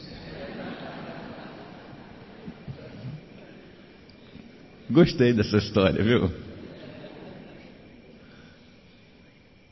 Gostei 4.91 5.35
dessa 5.35 5.59
história, 5.59 6.03
viu? 6.03 6.33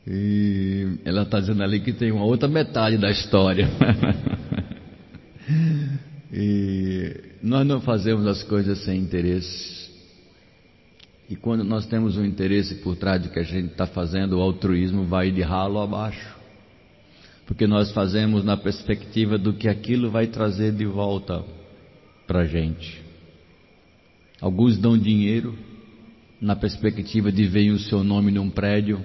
E 0.06 0.75
ela 1.06 1.22
está 1.22 1.38
dizendo 1.38 1.62
ali 1.62 1.78
que 1.78 1.92
tem 1.92 2.10
uma 2.10 2.24
outra 2.24 2.48
metade 2.48 2.98
da 2.98 3.10
história. 3.10 3.68
E 6.38 7.14
nós 7.40 7.64
não 7.64 7.80
fazemos 7.80 8.26
as 8.26 8.42
coisas 8.42 8.84
sem 8.84 8.98
interesse. 8.98 9.88
E 11.30 11.36
quando 11.36 11.64
nós 11.64 11.86
temos 11.86 12.18
um 12.18 12.24
interesse 12.24 12.74
por 12.74 12.96
trás 12.96 13.22
do 13.22 13.30
que 13.30 13.38
a 13.38 13.44
gente 13.44 13.70
está 13.70 13.86
fazendo, 13.86 14.36
o 14.36 14.42
altruísmo 14.42 15.04
vai 15.04 15.30
de 15.30 15.40
ralo 15.40 15.80
abaixo. 15.80 16.36
Porque 17.46 17.66
nós 17.66 17.92
fazemos 17.92 18.44
na 18.44 18.56
perspectiva 18.56 19.38
do 19.38 19.54
que 19.54 19.68
aquilo 19.68 20.10
vai 20.10 20.26
trazer 20.26 20.72
de 20.72 20.84
volta 20.84 21.42
para 22.26 22.40
a 22.40 22.44
gente. 22.44 23.00
Alguns 24.40 24.76
dão 24.76 24.98
dinheiro 24.98 25.56
na 26.40 26.56
perspectiva 26.56 27.30
de 27.32 27.44
ver 27.44 27.70
o 27.70 27.78
seu 27.78 28.04
nome 28.04 28.30
num 28.32 28.50
prédio, 28.50 29.02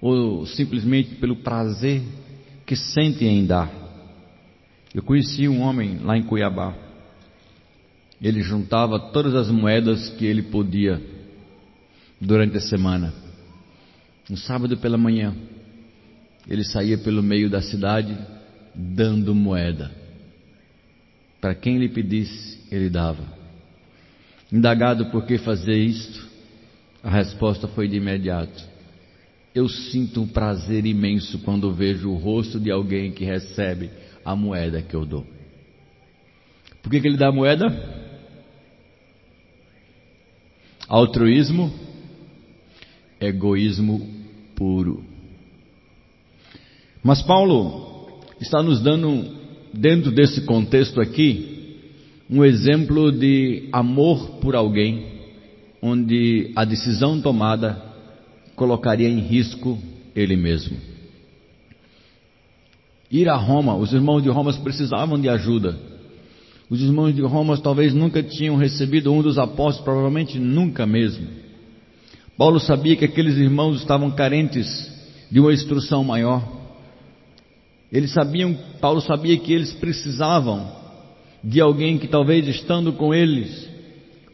ou 0.00 0.46
simplesmente 0.46 1.16
pelo 1.16 1.36
prazer 1.36 2.02
que 2.66 2.76
sentem 2.76 3.38
em 3.38 3.46
dar. 3.46 3.70
Eu 4.94 5.02
conheci 5.02 5.48
um 5.48 5.60
homem 5.60 5.98
lá 5.98 6.16
em 6.16 6.22
Cuiabá. 6.22 6.74
Ele 8.20 8.42
juntava 8.42 8.98
todas 8.98 9.34
as 9.34 9.50
moedas 9.50 10.08
que 10.10 10.24
ele 10.24 10.42
podia 10.42 11.00
durante 12.20 12.56
a 12.56 12.60
semana. 12.60 13.12
Um 14.30 14.36
sábado 14.36 14.76
pela 14.76 14.98
manhã, 14.98 15.34
ele 16.46 16.64
saía 16.64 16.98
pelo 16.98 17.22
meio 17.22 17.48
da 17.48 17.62
cidade 17.62 18.16
dando 18.74 19.34
moeda. 19.34 19.90
Para 21.40 21.54
quem 21.54 21.78
lhe 21.78 21.88
pedisse, 21.88 22.58
ele 22.70 22.90
dava. 22.90 23.24
Indagado 24.52 25.06
por 25.06 25.24
que 25.24 25.38
fazer 25.38 25.76
isto, 25.76 26.26
a 27.02 27.10
resposta 27.10 27.68
foi 27.68 27.86
de 27.86 27.96
imediato. 27.96 28.77
Eu 29.54 29.68
sinto 29.68 30.22
um 30.22 30.26
prazer 30.26 30.84
imenso 30.86 31.38
quando 31.40 31.72
vejo 31.72 32.10
o 32.10 32.16
rosto 32.16 32.60
de 32.60 32.70
alguém 32.70 33.12
que 33.12 33.24
recebe 33.24 33.90
a 34.24 34.36
moeda 34.36 34.82
que 34.82 34.94
eu 34.94 35.04
dou. 35.04 35.26
Por 36.82 36.90
que, 36.90 37.00
que 37.00 37.08
ele 37.08 37.16
dá 37.16 37.28
a 37.28 37.32
moeda? 37.32 37.66
Altruísmo, 40.86 41.72
egoísmo 43.20 44.06
puro. 44.54 45.04
Mas 47.02 47.22
Paulo 47.22 48.22
está 48.40 48.62
nos 48.62 48.82
dando, 48.82 49.36
dentro 49.72 50.10
desse 50.10 50.42
contexto 50.42 51.00
aqui, 51.00 51.76
um 52.30 52.44
exemplo 52.44 53.10
de 53.10 53.68
amor 53.72 54.38
por 54.40 54.54
alguém, 54.54 55.06
onde 55.80 56.52
a 56.54 56.64
decisão 56.64 57.20
tomada 57.20 57.87
colocaria 58.58 59.08
em 59.08 59.20
risco 59.20 59.78
ele 60.14 60.36
mesmo. 60.36 60.76
Ir 63.10 63.28
a 63.28 63.36
Roma, 63.36 63.74
os 63.76 63.92
irmãos 63.92 64.20
de 64.20 64.28
Roma 64.28 64.52
precisavam 64.52 65.18
de 65.18 65.28
ajuda. 65.28 65.78
Os 66.68 66.82
irmãos 66.82 67.14
de 67.14 67.22
Roma 67.22 67.56
talvez 67.56 67.94
nunca 67.94 68.22
tinham 68.22 68.56
recebido 68.56 69.10
um 69.10 69.22
dos 69.22 69.38
apóstolos, 69.38 69.84
provavelmente 69.84 70.38
nunca 70.38 70.84
mesmo. 70.84 71.26
Paulo 72.36 72.60
sabia 72.60 72.96
que 72.96 73.06
aqueles 73.06 73.36
irmãos 73.36 73.78
estavam 73.78 74.10
carentes 74.10 74.68
de 75.30 75.40
uma 75.40 75.52
instrução 75.52 76.04
maior. 76.04 76.46
Eles 77.90 78.12
sabiam, 78.12 78.54
Paulo 78.80 79.00
sabia 79.00 79.38
que 79.38 79.52
eles 79.52 79.72
precisavam 79.72 80.70
de 81.42 81.60
alguém 81.60 81.96
que 81.96 82.08
talvez 82.08 82.46
estando 82.46 82.92
com 82.92 83.14
eles 83.14 83.66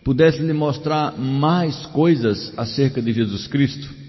pudesse 0.03 0.43
lhe 0.43 0.53
mostrar 0.53 1.17
mais 1.17 1.87
coisas 1.87 2.53
acerca 2.59 3.01
de 3.01 3.13
Jesus 3.13 3.47
Cristo. 3.47 4.04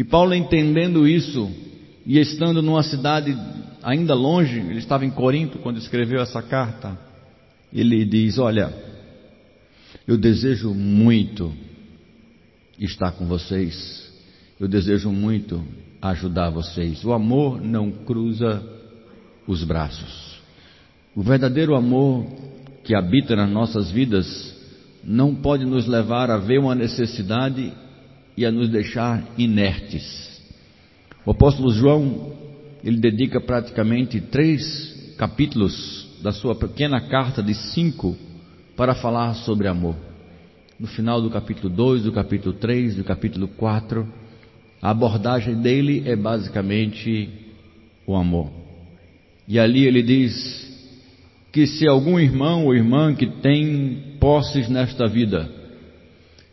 E 0.00 0.04
Paulo 0.04 0.34
entendendo 0.34 1.06
isso 1.06 1.50
e 2.06 2.18
estando 2.18 2.62
numa 2.62 2.82
cidade 2.82 3.36
ainda 3.82 4.14
longe, 4.14 4.58
ele 4.58 4.78
estava 4.78 5.04
em 5.04 5.10
Corinto 5.10 5.58
quando 5.58 5.76
escreveu 5.76 6.22
essa 6.22 6.40
carta 6.40 6.98
ele 7.70 8.06
diz: 8.06 8.38
Olha, 8.38 8.72
eu 10.08 10.16
desejo 10.16 10.72
muito 10.72 11.52
estar 12.78 13.12
com 13.12 13.26
vocês, 13.26 14.10
eu 14.58 14.66
desejo 14.66 15.10
muito 15.10 15.62
ajudar 16.00 16.48
vocês. 16.48 17.04
O 17.04 17.12
amor 17.12 17.60
não 17.60 17.90
cruza 17.90 18.66
os 19.46 19.62
braços. 19.64 20.40
O 21.14 21.22
verdadeiro 21.22 21.74
amor 21.74 22.24
que 22.84 22.94
habita 22.94 23.36
nas 23.36 23.50
nossas 23.50 23.90
vidas 23.90 24.56
não 25.04 25.34
pode 25.34 25.66
nos 25.66 25.86
levar 25.86 26.30
a 26.30 26.38
ver 26.38 26.58
uma 26.58 26.74
necessidade 26.74 27.70
e 28.40 28.46
a 28.46 28.50
nos 28.50 28.70
deixar 28.70 29.22
inertes. 29.36 30.40
O 31.26 31.32
apóstolo 31.32 31.70
João, 31.72 32.32
ele 32.82 32.96
dedica 32.96 33.38
praticamente 33.38 34.18
três 34.18 35.14
capítulos 35.18 36.08
da 36.22 36.32
sua 36.32 36.54
pequena 36.54 37.02
carta 37.02 37.42
de 37.42 37.52
cinco 37.52 38.16
para 38.74 38.94
falar 38.94 39.34
sobre 39.34 39.68
amor. 39.68 39.94
No 40.78 40.86
final 40.86 41.20
do 41.20 41.28
capítulo 41.28 41.68
2, 41.68 42.04
do 42.04 42.12
capítulo 42.12 42.54
3, 42.54 42.96
do 42.96 43.04
capítulo 43.04 43.46
4, 43.46 44.10
a 44.80 44.88
abordagem 44.88 45.56
dele 45.60 46.02
é 46.06 46.16
basicamente 46.16 47.28
o 48.06 48.16
amor. 48.16 48.50
E 49.46 49.58
ali 49.58 49.84
ele 49.84 50.02
diz 50.02 50.34
que 51.52 51.66
se 51.66 51.86
algum 51.86 52.18
irmão 52.18 52.64
ou 52.64 52.74
irmã 52.74 53.14
que 53.14 53.26
tem 53.26 54.16
posses 54.18 54.66
nesta 54.70 55.06
vida, 55.06 55.59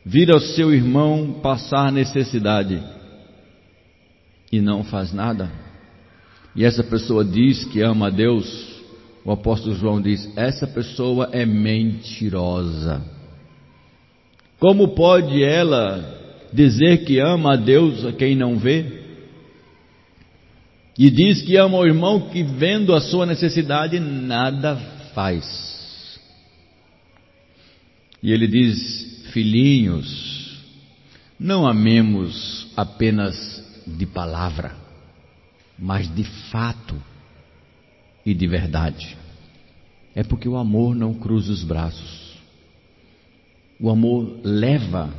vir 0.07 0.31
ao 0.31 0.39
seu 0.39 0.73
irmão 0.73 1.39
passar 1.41 1.91
necessidade 1.91 2.81
e 4.49 4.61
não 4.61 4.81
faz 4.81 5.11
nada, 5.11 5.51
e 6.55 6.63
essa 6.63 6.81
pessoa 6.81 7.25
diz 7.25 7.65
que 7.65 7.81
ama 7.81 8.07
a 8.07 8.09
Deus, 8.09 8.81
o 9.25 9.31
apóstolo 9.31 9.75
João 9.75 10.01
diz: 10.01 10.31
essa 10.37 10.65
pessoa 10.65 11.29
é 11.33 11.45
mentirosa. 11.45 13.03
Como 14.57 14.95
pode 14.95 15.43
ela 15.43 16.47
dizer 16.53 17.03
que 17.03 17.19
ama 17.19 17.53
a 17.53 17.57
Deus 17.57 18.05
a 18.05 18.13
quem 18.13 18.33
não 18.33 18.57
vê? 18.57 18.85
E 20.97 21.11
diz 21.11 21.41
que 21.41 21.57
ama 21.57 21.77
o 21.77 21.85
irmão 21.85 22.29
que, 22.29 22.41
vendo 22.41 22.95
a 22.95 23.01
sua 23.01 23.25
necessidade, 23.25 23.99
nada 23.99 24.77
faz. 25.13 26.17
E 28.23 28.31
ele 28.31 28.47
diz: 28.47 29.06
Filhinhos, 29.31 30.57
não 31.39 31.67
amemos 31.67 32.67
apenas 32.75 33.35
de 33.85 34.05
palavra, 34.05 34.75
mas 35.77 36.13
de 36.13 36.23
fato 36.51 36.95
e 38.25 38.33
de 38.33 38.47
verdade. 38.47 39.15
É 40.15 40.23
porque 40.23 40.49
o 40.49 40.57
amor 40.57 40.95
não 40.95 41.13
cruza 41.13 41.51
os 41.51 41.63
braços. 41.63 42.35
O 43.79 43.89
amor 43.89 44.39
leva 44.43 45.13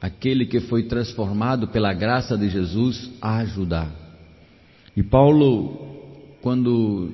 aquele 0.00 0.46
que 0.46 0.60
foi 0.60 0.84
transformado 0.84 1.68
pela 1.68 1.92
graça 1.92 2.36
de 2.36 2.48
Jesus 2.48 3.10
a 3.22 3.38
ajudar. 3.38 3.90
E 4.96 5.02
Paulo, 5.02 6.36
quando 6.42 7.12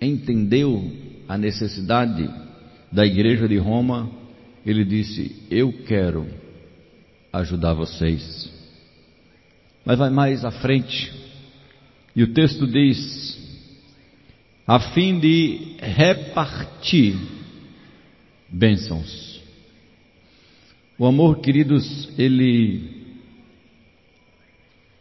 entendeu 0.00 0.92
a 1.28 1.36
necessidade 1.36 2.30
da 2.92 3.04
igreja 3.04 3.48
de 3.48 3.58
Roma, 3.58 4.08
ele 4.64 4.84
disse: 4.84 5.42
Eu 5.50 5.72
quero 5.84 6.26
ajudar 7.32 7.74
vocês. 7.74 8.52
Mas 9.84 9.98
vai 9.98 10.10
mais 10.10 10.44
à 10.44 10.50
frente, 10.50 11.12
e 12.16 12.22
o 12.22 12.32
texto 12.32 12.66
diz: 12.66 13.44
a 14.66 14.80
fim 14.80 15.18
de 15.20 15.76
repartir 15.78 17.16
bênçãos. 18.48 19.42
O 20.98 21.06
amor, 21.06 21.40
queridos, 21.40 22.08
ele 22.16 23.04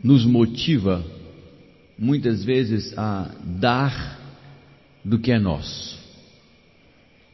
nos 0.03 0.25
motiva 0.25 1.05
muitas 1.97 2.43
vezes 2.43 2.97
a 2.97 3.31
dar 3.41 4.19
do 5.05 5.17
que 5.17 5.31
é 5.31 5.39
nosso. 5.39 6.02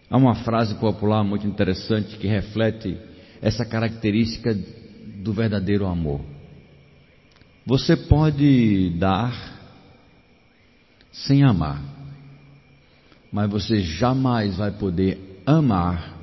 Há 0.09 0.17
uma 0.17 0.35
frase 0.35 0.75
popular 0.75 1.23
muito 1.23 1.45
interessante 1.45 2.17
que 2.17 2.27
reflete 2.27 2.97
essa 3.41 3.65
característica 3.65 4.57
do 5.23 5.31
verdadeiro 5.33 5.85
amor. 5.85 6.21
Você 7.65 7.95
pode 7.95 8.91
dar 8.97 9.59
sem 11.11 11.43
amar 11.43 11.99
mas 13.31 13.49
você 13.49 13.79
jamais 13.81 14.57
vai 14.57 14.71
poder 14.71 15.41
amar 15.45 16.17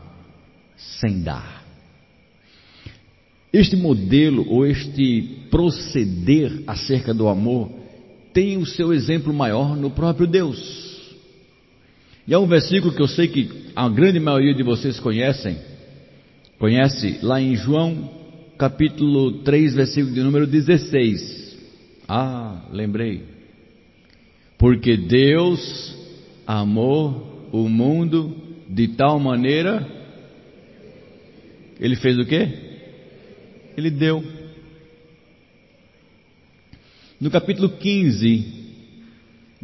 sem 0.77 1.23
dar. 1.23 1.65
Este 3.53 3.77
modelo 3.77 4.47
ou 4.49 4.67
este 4.67 5.47
proceder 5.51 6.63
acerca 6.67 7.15
do 7.15 7.29
amor 7.29 7.71
tem 8.33 8.59
o 8.59 8.67
seu 8.67 8.93
exemplo 8.93 9.33
maior 9.33 9.77
no 9.77 9.91
próprio 9.91 10.27
Deus. 10.27 10.86
E 12.27 12.35
há 12.35 12.41
um 12.41 12.47
versículo 12.47 12.93
que 12.93 13.01
eu 13.01 13.07
sei 13.07 13.29
que 13.29 13.71
a 13.75 13.89
grande 13.89 14.19
maioria 14.19 14.55
de 14.55 14.63
vocês 14.63 14.99
conhecem, 14.99 15.59
conhece 16.59 17.21
lá 17.23 17.41
em 17.41 17.55
João 17.55 18.11
capítulo 18.59 19.43
3, 19.43 19.75
versículo 19.75 20.13
de 20.13 20.23
número 20.23 20.47
16. 20.47 21.57
Ah, 22.09 22.65
lembrei. 22.73 23.23
Porque 24.59 24.97
Deus 24.97 25.95
amou 26.47 27.49
o 27.53 27.69
mundo 27.69 28.37
de 28.69 28.89
tal 28.89 29.21
maneira. 29.21 29.87
Ele 31.79 31.95
fez 31.97 32.19
o 32.19 32.25
quê? 32.25 32.49
Ele 33.77 33.91
deu. 33.91 34.25
No 37.21 37.31
capítulo 37.31 37.69
15 37.69 38.56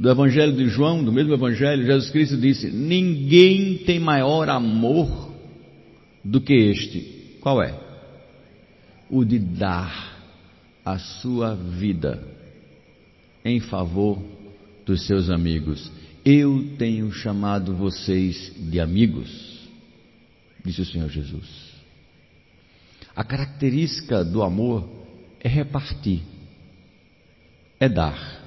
do 0.03 0.11
Evangelho 0.11 0.53
de 0.57 0.69
João, 0.69 1.05
do 1.05 1.12
mesmo 1.12 1.33
Evangelho, 1.33 1.87
Jesus 1.87 2.11
Cristo 2.11 2.37
disse: 2.37 2.69
Ninguém 2.69 3.79
tem 3.87 4.01
maior 4.01 4.49
amor 4.49 5.33
do 6.25 6.41
que 6.41 6.53
este. 6.53 7.37
Qual 7.41 7.62
é? 7.62 7.79
O 9.09 9.25
de 9.25 9.38
dar 9.38 10.21
a 10.85 10.99
sua 10.99 11.55
vida 11.55 12.21
em 13.45 13.61
favor 13.61 14.21
dos 14.85 15.07
seus 15.07 15.31
amigos. 15.31 15.88
Eu 16.25 16.75
tenho 16.77 17.12
chamado 17.12 17.73
vocês 17.73 18.53
de 18.59 18.81
amigos, 18.81 19.31
disse 20.65 20.81
o 20.81 20.87
Senhor 20.87 21.11
Jesus. 21.11 21.47
A 23.15 23.23
característica 23.23 24.25
do 24.25 24.43
amor 24.43 24.85
é 25.38 25.49
repartir, 25.49 26.23
é 27.79 27.88
dar. 27.88 28.42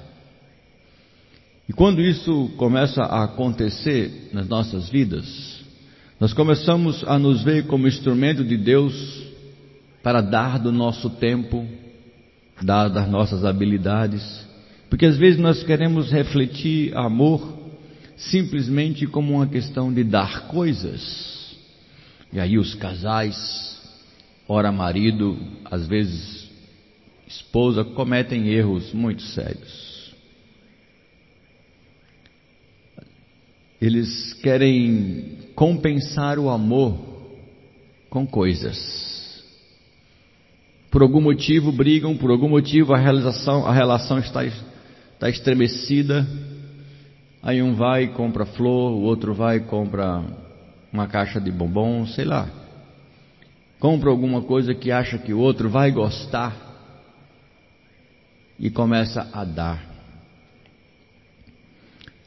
E 1.68 1.72
quando 1.72 2.00
isso 2.00 2.50
começa 2.56 3.02
a 3.02 3.24
acontecer 3.24 4.30
nas 4.32 4.46
nossas 4.48 4.88
vidas, 4.88 5.64
nós 6.20 6.32
começamos 6.32 7.02
a 7.04 7.18
nos 7.18 7.42
ver 7.42 7.66
como 7.66 7.88
instrumento 7.88 8.44
de 8.44 8.56
Deus 8.56 9.24
para 10.02 10.20
dar 10.20 10.58
do 10.58 10.70
nosso 10.70 11.10
tempo, 11.10 11.66
dar 12.62 12.88
das 12.88 13.08
nossas 13.08 13.44
habilidades, 13.44 14.46
porque 14.88 15.06
às 15.06 15.16
vezes 15.16 15.40
nós 15.40 15.64
queremos 15.64 16.10
refletir 16.12 16.96
amor 16.96 17.58
simplesmente 18.16 19.06
como 19.06 19.34
uma 19.34 19.46
questão 19.46 19.92
de 19.92 20.04
dar 20.04 20.46
coisas. 20.46 21.54
E 22.32 22.38
aí 22.38 22.56
os 22.58 22.74
casais, 22.74 23.82
ora 24.48 24.70
marido, 24.70 25.36
às 25.64 25.86
vezes 25.86 26.48
esposa, 27.26 27.84
cometem 27.84 28.48
erros 28.48 28.92
muito 28.92 29.22
sérios. 29.22 29.95
Eles 33.86 34.32
querem 34.34 35.38
compensar 35.54 36.38
o 36.38 36.50
amor 36.50 36.98
com 38.10 38.26
coisas. 38.26 39.44
Por 40.90 41.02
algum 41.02 41.20
motivo 41.20 41.70
brigam, 41.70 42.16
por 42.16 42.30
algum 42.30 42.48
motivo 42.48 42.94
a, 42.94 42.98
realização, 42.98 43.66
a 43.66 43.72
relação 43.72 44.18
está, 44.18 44.44
está 44.44 45.28
estremecida. 45.28 46.26
Aí 47.42 47.62
um 47.62 47.74
vai 47.74 48.04
e 48.04 48.08
compra 48.08 48.46
flor, 48.46 48.92
o 48.92 49.02
outro 49.02 49.34
vai 49.34 49.58
e 49.58 49.60
compra 49.60 50.24
uma 50.92 51.06
caixa 51.06 51.40
de 51.40 51.50
bombom, 51.50 52.06
sei 52.06 52.24
lá. 52.24 52.48
Compra 53.78 54.10
alguma 54.10 54.42
coisa 54.42 54.74
que 54.74 54.90
acha 54.90 55.18
que 55.18 55.32
o 55.32 55.38
outro 55.38 55.68
vai 55.68 55.90
gostar 55.90 56.56
e 58.58 58.70
começa 58.70 59.28
a 59.32 59.44
dar. 59.44 59.95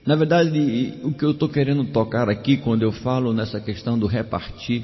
Na 0.05 0.15
verdade, 0.15 0.93
o 1.03 1.11
que 1.11 1.23
eu 1.23 1.31
estou 1.31 1.49
querendo 1.49 1.85
tocar 1.85 2.29
aqui 2.29 2.57
quando 2.57 2.83
eu 2.83 2.91
falo 2.91 3.33
nessa 3.33 3.59
questão 3.59 3.97
do 3.97 4.07
repartir 4.07 4.83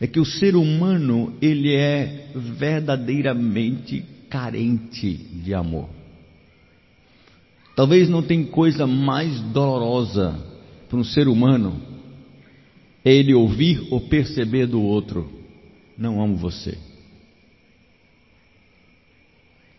é 0.00 0.06
que 0.06 0.20
o 0.20 0.24
ser 0.24 0.54
humano 0.54 1.34
ele 1.40 1.74
é 1.74 2.28
verdadeiramente 2.34 4.04
carente 4.28 5.14
de 5.14 5.54
amor. 5.54 5.88
Talvez 7.74 8.08
não 8.08 8.22
tem 8.22 8.44
coisa 8.44 8.86
mais 8.86 9.40
dolorosa 9.40 10.36
para 10.88 10.98
um 10.98 11.04
ser 11.04 11.26
humano 11.26 11.80
é 13.04 13.12
ele 13.12 13.34
ouvir 13.34 13.86
ou 13.90 14.00
perceber 14.00 14.66
do 14.66 14.80
outro: 14.80 15.30
não 15.96 16.22
amo 16.22 16.36
você. 16.36 16.78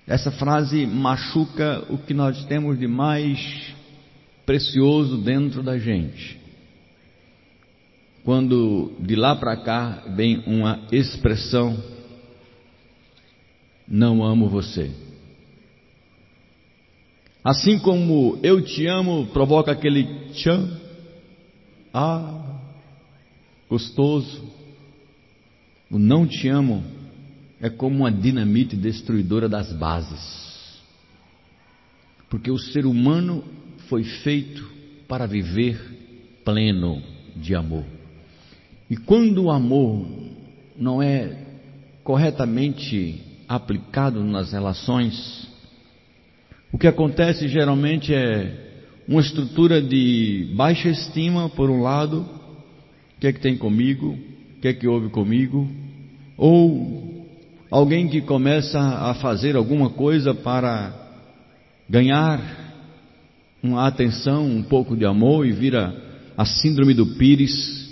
Essa 0.08 0.32
frase 0.32 0.86
machuca 0.86 1.84
o 1.90 1.98
que 1.98 2.14
nós 2.14 2.46
temos 2.46 2.78
de 2.78 2.88
mais 2.88 3.74
precioso 4.46 5.18
dentro 5.18 5.64
da 5.64 5.80
gente. 5.80 6.40
Quando 8.24 8.94
de 9.00 9.16
lá 9.16 9.36
para 9.36 9.58
cá 9.58 10.04
vem 10.16 10.44
uma 10.46 10.86
expressão: 10.92 11.76
Não 13.88 14.24
amo 14.24 14.48
você. 14.48 14.92
Assim 17.44 17.80
como 17.80 18.40
eu 18.44 18.62
te 18.64 18.86
amo 18.88 19.28
provoca 19.28 19.72
aquele 19.72 20.04
tchan, 20.34 20.80
ah, 21.94 22.60
gostoso. 23.68 24.54
O 25.90 26.00
não 26.00 26.28
te 26.28 26.48
amo 26.48 26.84
é 27.62 27.70
como 27.70 28.00
uma 28.00 28.12
dinamite 28.12 28.76
destruidora 28.76 29.48
das 29.48 29.72
bases. 29.74 30.46
Porque 32.30 32.52
o 32.52 32.58
ser 32.58 32.86
humano 32.86 33.44
foi 33.88 34.04
feito 34.04 34.68
para 35.08 35.26
viver 35.26 35.80
pleno 36.44 37.02
de 37.36 37.56
amor. 37.56 37.86
E 38.90 38.98
quando 38.98 39.44
o 39.44 39.52
amor 39.52 40.06
não 40.78 41.02
é 41.02 41.38
corretamente 42.04 43.22
aplicado 43.48 44.24
nas 44.24 44.52
relações, 44.52 45.48
o 46.72 46.78
que 46.78 46.88
acontece 46.88 47.48
geralmente 47.48 48.14
é 48.14 48.66
uma 49.08 49.22
estrutura 49.22 49.82
de 49.82 50.52
baixa 50.56 50.90
estima, 50.90 51.50
por 51.50 51.70
um 51.70 51.82
lado, 51.82 52.22
o 52.22 53.20
que 53.20 53.28
é 53.28 53.34
que 53.34 53.40
tem 53.40 53.56
comigo, 53.56 54.18
o 54.58 54.62
que 54.62 54.68
é 54.68 54.74
que 54.74 54.88
houve 54.88 55.10
comigo, 55.10 55.70
ou 56.38 57.05
alguém 57.70 58.08
que 58.08 58.22
começa 58.22 58.80
a 58.80 59.14
fazer 59.16 59.56
alguma 59.56 59.90
coisa 59.90 60.34
para 60.34 60.94
ganhar 61.90 62.40
uma 63.62 63.88
atenção, 63.88 64.46
um 64.46 64.64
pouco 64.64 64.96
de 64.96 65.06
amor 65.06 65.46
e 65.46 65.52
vira 65.52 65.96
a 66.38 66.46
síndrome 66.46 66.94
do 66.94 67.06
pires. 67.18 67.86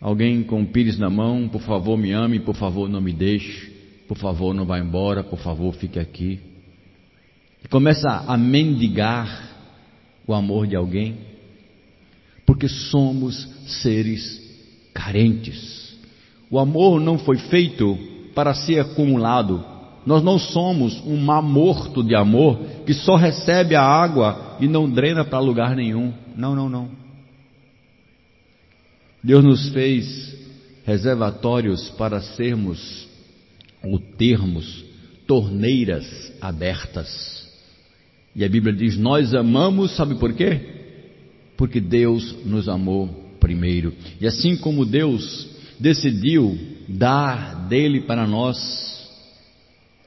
Alguém 0.00 0.42
com 0.42 0.62
o 0.62 0.66
pires 0.66 0.98
na 0.98 1.08
mão, 1.08 1.48
por 1.48 1.62
favor 1.62 1.96
me 1.96 2.12
ame, 2.12 2.38
por 2.38 2.54
favor 2.54 2.88
não 2.88 3.00
me 3.00 3.12
deixe, 3.12 3.72
por 4.06 4.18
favor 4.18 4.54
não 4.54 4.64
vá 4.64 4.78
embora, 4.78 5.24
por 5.24 5.38
favor 5.38 5.74
fique 5.74 5.98
aqui. 5.98 6.40
E 7.64 7.68
começa 7.68 8.24
a 8.26 8.36
mendigar 8.36 9.54
o 10.26 10.34
amor 10.34 10.66
de 10.66 10.76
alguém, 10.76 11.16
porque 12.44 12.68
somos 12.68 13.48
seres 13.82 14.42
carentes. 14.92 15.96
O 16.50 16.58
amor 16.58 17.00
não 17.00 17.18
foi 17.18 17.38
feito 17.38 17.98
para 18.34 18.54
ser 18.54 18.80
acumulado, 18.80 19.64
nós 20.06 20.22
não 20.22 20.38
somos 20.38 21.00
um 21.06 21.16
mar 21.16 21.42
morto 21.42 22.02
de 22.02 22.14
amor 22.14 22.58
que 22.84 22.92
só 22.92 23.16
recebe 23.16 23.74
a 23.74 23.82
água 23.82 24.56
e 24.60 24.68
não 24.68 24.90
drena 24.90 25.24
para 25.24 25.38
lugar 25.38 25.74
nenhum. 25.74 26.12
Não, 26.36 26.54
não, 26.54 26.68
não. 26.68 26.90
Deus 29.22 29.42
nos 29.42 29.68
fez 29.70 30.36
reservatórios 30.84 31.88
para 31.90 32.20
sermos 32.20 33.08
ou 33.82 33.98
termos 33.98 34.84
torneiras 35.26 36.04
abertas. 36.40 37.48
E 38.36 38.44
a 38.44 38.48
Bíblia 38.48 38.74
diz: 38.74 38.98
Nós 38.98 39.34
amamos, 39.34 39.96
sabe 39.96 40.16
por 40.16 40.34
quê? 40.34 40.60
Porque 41.56 41.80
Deus 41.80 42.44
nos 42.44 42.68
amou 42.68 43.08
primeiro. 43.40 43.94
E 44.20 44.26
assim 44.26 44.56
como 44.56 44.84
Deus 44.84 45.48
decidiu 45.78 46.58
dar 46.88 47.68
dele 47.68 48.00
para 48.02 48.26
nós, 48.26 48.56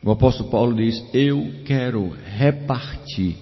o 0.04 0.12
apóstolo 0.12 0.50
Paulo 0.50 0.76
diz: 0.76 1.04
Eu 1.14 1.62
quero 1.66 2.10
repartir 2.10 3.36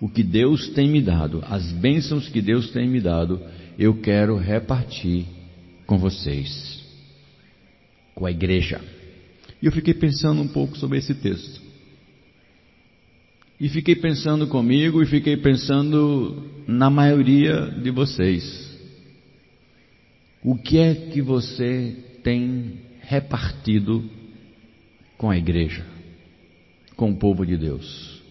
o 0.00 0.08
que 0.08 0.22
Deus 0.22 0.68
tem 0.70 0.88
me 0.88 1.00
dado, 1.00 1.42
as 1.48 1.72
bênçãos 1.72 2.28
que 2.28 2.40
Deus 2.40 2.70
tem 2.70 2.88
me 2.88 3.00
dado, 3.00 3.40
eu 3.78 4.00
quero 4.00 4.36
repartir 4.36 5.26
com 5.86 5.98
vocês, 5.98 6.84
com 8.14 8.26
a 8.26 8.30
igreja. 8.30 8.80
E 9.60 9.66
eu 9.66 9.72
fiquei 9.72 9.94
pensando 9.94 10.40
um 10.40 10.48
pouco 10.48 10.76
sobre 10.76 10.98
esse 10.98 11.14
texto. 11.14 11.60
E 13.60 13.68
fiquei 13.68 13.96
pensando 13.96 14.46
comigo 14.46 15.02
e 15.02 15.06
fiquei 15.06 15.36
pensando 15.36 16.48
na 16.66 16.88
maioria 16.88 17.66
de 17.82 17.90
vocês. 17.90 18.68
O 20.44 20.56
que 20.56 20.78
é 20.78 20.94
que 20.94 21.20
você 21.20 21.96
tem 22.28 22.78
repartido 23.00 24.04
com 25.16 25.30
a 25.30 25.38
igreja, 25.38 25.82
com 26.94 27.10
o 27.10 27.16
povo 27.16 27.46
de 27.46 27.56
Deus. 27.56 28.22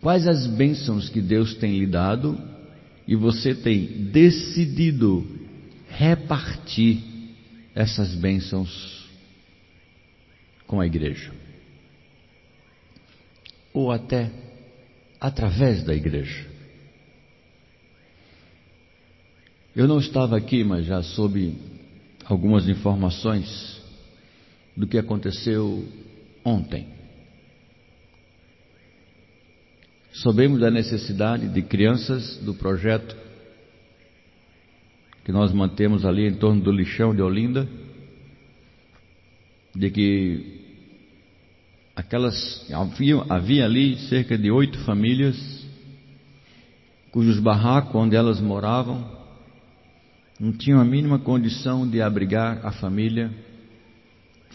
Quais 0.00 0.26
as 0.26 0.48
bênçãos 0.48 1.08
que 1.08 1.20
Deus 1.20 1.54
tem 1.54 1.78
lhe 1.78 1.86
dado 1.86 2.36
e 3.06 3.14
você 3.14 3.54
tem 3.54 3.86
decidido 4.10 5.24
repartir 5.90 7.04
essas 7.72 8.16
bênçãos 8.16 9.08
com 10.66 10.80
a 10.80 10.86
igreja? 10.86 11.32
Ou 13.72 13.92
até 13.92 14.28
através 15.20 15.84
da 15.84 15.94
igreja? 15.94 16.48
Eu 19.76 19.86
não 19.86 20.00
estava 20.00 20.36
aqui, 20.36 20.64
mas 20.64 20.84
já 20.84 21.00
soube 21.00 21.70
algumas 22.32 22.66
informações 22.66 23.80
do 24.74 24.86
que 24.86 24.96
aconteceu 24.96 25.86
ontem. 26.42 26.88
Soubemos 30.12 30.58
da 30.58 30.70
necessidade 30.70 31.48
de 31.48 31.62
crianças 31.62 32.38
do 32.38 32.54
projeto 32.54 33.14
que 35.24 35.30
nós 35.30 35.52
mantemos 35.52 36.04
ali 36.04 36.26
em 36.26 36.34
torno 36.34 36.62
do 36.62 36.72
lixão 36.72 37.14
de 37.14 37.22
Olinda, 37.22 37.68
de 39.74 39.90
que 39.90 40.60
aquelas 41.94 42.66
havia, 42.72 43.22
havia 43.28 43.64
ali 43.66 43.96
cerca 44.08 44.36
de 44.36 44.50
oito 44.50 44.78
famílias 44.84 45.36
cujos 47.10 47.38
barracos 47.38 47.94
onde 47.94 48.16
elas 48.16 48.40
moravam 48.40 49.21
não 50.38 50.52
tinham 50.52 50.80
a 50.80 50.84
mínima 50.84 51.18
condição 51.18 51.88
de 51.88 52.00
abrigar 52.00 52.64
a 52.64 52.72
família 52.72 53.30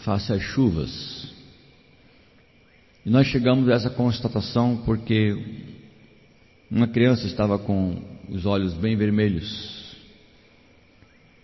face 0.04 0.32
às 0.32 0.42
chuvas. 0.42 1.34
E 3.04 3.10
nós 3.10 3.26
chegamos 3.26 3.68
a 3.68 3.74
essa 3.74 3.90
constatação 3.90 4.82
porque 4.84 5.36
uma 6.70 6.86
criança 6.86 7.26
estava 7.26 7.58
com 7.58 8.02
os 8.28 8.44
olhos 8.44 8.74
bem 8.74 8.96
vermelhos. 8.96 9.96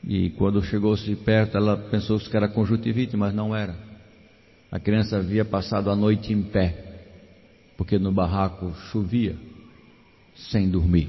E 0.07 0.31
quando 0.31 0.63
chegou-se 0.63 1.17
perto, 1.17 1.57
ela 1.57 1.77
pensou 1.77 2.19
que 2.19 2.37
era 2.37 2.49
conjuntivite, 2.49 3.17
mas 3.17 3.35
não 3.35 3.57
era. 3.57 3.75
A 4.71 4.79
criança 4.79 5.17
havia 5.17 5.45
passado 5.45 5.91
a 5.91 5.97
noite 5.97 6.33
em 6.33 6.43
pé, 6.43 6.77
porque 7.77 7.99
no 7.99 8.13
barraco 8.13 8.75
chovia, 8.91 9.37
sem 10.35 10.69
dormir. 10.69 11.09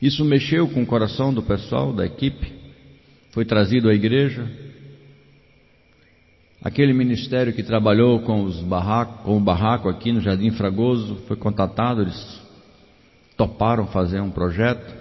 Isso 0.00 0.24
mexeu 0.24 0.68
com 0.68 0.82
o 0.82 0.86
coração 0.86 1.32
do 1.32 1.42
pessoal, 1.42 1.92
da 1.92 2.06
equipe, 2.06 2.52
foi 3.32 3.44
trazido 3.44 3.88
à 3.88 3.94
igreja, 3.94 4.48
Aquele 6.62 6.92
ministério 6.92 7.54
que 7.54 7.62
trabalhou 7.62 8.20
com, 8.20 8.44
os 8.44 8.60
barracos, 8.60 9.24
com 9.24 9.38
o 9.38 9.40
barraco 9.40 9.88
aqui 9.88 10.12
no 10.12 10.20
Jardim 10.20 10.50
Fragoso 10.50 11.16
foi 11.26 11.36
contatado, 11.36 12.02
eles 12.02 12.40
toparam 13.34 13.86
fazer 13.86 14.20
um 14.20 14.30
projeto. 14.30 15.00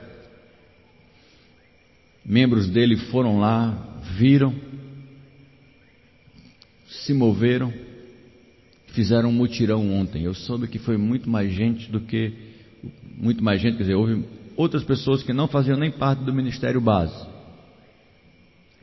Membros 2.23 2.69
dele 2.69 2.95
foram 2.95 3.41
lá, 3.41 3.99
viram, 4.17 4.55
se 6.87 7.13
moveram, 7.13 7.73
fizeram 8.93 9.27
um 9.27 9.33
mutirão 9.33 9.91
ontem. 9.91 10.23
Eu 10.23 10.33
soube 10.33 10.65
que 10.65 10.79
foi 10.79 10.95
muito 10.95 11.29
mais 11.29 11.51
gente 11.51 11.91
do 11.91 11.99
que 11.99 12.31
muito 13.17 13.43
mais 13.43 13.59
gente, 13.59 13.75
quer 13.75 13.83
dizer, 13.83 13.95
houve 13.95 14.23
outras 14.59 14.83
pessoas 14.83 15.23
que 15.23 15.31
não 15.31 15.47
faziam 15.47 15.77
nem 15.77 15.89
parte 15.89 16.21
do 16.21 16.33
ministério 16.33 16.81
base, 16.81 17.15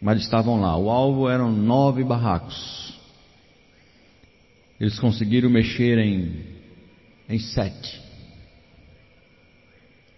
mas 0.00 0.22
estavam 0.22 0.58
lá. 0.58 0.74
O 0.74 0.88
alvo 0.88 1.28
eram 1.28 1.52
nove 1.52 2.02
barracos. 2.02 2.98
Eles 4.80 4.98
conseguiram 4.98 5.50
mexer 5.50 5.98
em, 5.98 6.46
em 7.28 7.38
sete, 7.38 8.02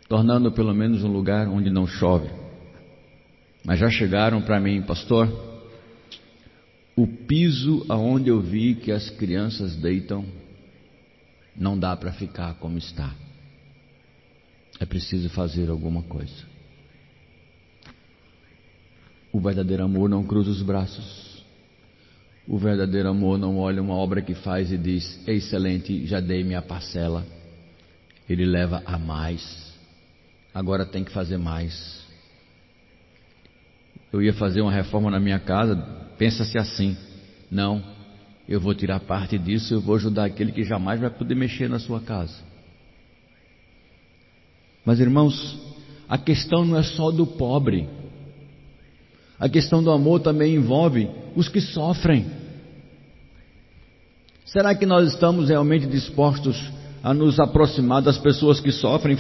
tornando 0.09 0.53
pelo 0.53 0.73
menos 0.73 1.03
um 1.03 1.11
lugar 1.11 1.49
onde 1.49 1.71
não 1.71 1.89
chove. 1.89 2.31
Mas 3.65 3.81
já 3.81 3.91
chegaram 3.91 4.41
para 4.41 4.61
mim, 4.61 4.81
pastor, 4.83 5.29
o 6.95 7.05
piso 7.05 7.85
aonde 7.89 8.29
eu 8.29 8.41
vi 8.41 8.77
que 8.77 8.93
as 8.93 9.11
crianças 9.11 9.75
deitam 9.75 10.25
não 11.57 11.77
dá 11.77 11.97
para 11.97 12.13
ficar 12.13 12.55
como 12.55 12.79
está. 12.79 13.13
É 14.81 14.87
preciso 14.87 15.29
fazer 15.31 15.69
alguma 15.71 16.03
coisa. 16.03 16.47
O 19.33 19.41
verdadeiro 19.41 19.85
amor 19.85 20.09
não 20.09 20.25
cruza 20.25 20.51
os 20.51 20.63
braços. 20.63 21.45
O 22.47 22.57
verdadeiro 22.57 23.09
amor 23.11 23.39
não 23.39 23.59
olha 23.59 23.83
uma 23.83 23.95
obra 23.95 24.23
que 24.23 24.35
faz 24.35 24.73
e 24.73 24.79
diz: 24.79 25.21
excelente, 25.29 26.07
já 26.07 26.21
dei 26.21 26.43
minha 26.43 26.63
parcela. 26.63 27.27
Ele 28.29 28.47
leva 28.47 28.83
a 28.87 28.99
mais. 28.99 29.75
Agora 30.55 30.87
tem 30.87 31.05
que 31.05 31.13
fazer 31.13 31.37
mais. 31.37 32.07
Eu 34.13 34.23
ia 34.23 34.33
fazer 34.33 34.63
uma 34.63 34.73
reforma 34.73 35.11
na 35.11 35.21
minha 35.21 35.39
casa, 35.39 35.77
pensa-se 36.17 36.57
assim: 36.57 36.97
não, 37.51 37.85
eu 38.49 38.59
vou 38.59 38.75
tirar 38.75 39.01
parte 39.01 39.39
disso, 39.39 39.75
eu 39.75 39.81
vou 39.81 39.97
ajudar 39.97 40.25
aquele 40.25 40.53
que 40.53 40.65
jamais 40.65 40.99
vai 40.99 41.11
poder 41.11 41.35
mexer 41.35 41.69
na 41.69 41.79
sua 41.79 42.01
casa. 42.01 42.35
Mas 44.89 45.01
irmãos, 45.01 45.55
a 46.09 46.17
questão 46.17 46.65
não 46.65 46.79
é 46.79 46.83
só 46.83 47.11
do 47.11 47.27
pobre. 47.27 47.87
A 49.39 49.47
questão 49.47 49.83
do 49.83 49.91
amor 49.91 50.21
também 50.21 50.55
envolve 50.55 51.11
os 51.37 51.47
que 51.47 51.61
sofrem. 51.61 52.25
Será 54.47 54.75
que 54.75 54.87
nós 54.87 55.13
estamos 55.13 55.51
realmente 55.51 55.87
dispostos 55.87 56.59
a 57.03 57.13
nos 57.13 57.39
aproximar 57.39 58.01
das 58.01 58.17
pessoas 58.17 58.61
que 58.61 58.73
sofrem? 58.73 59.19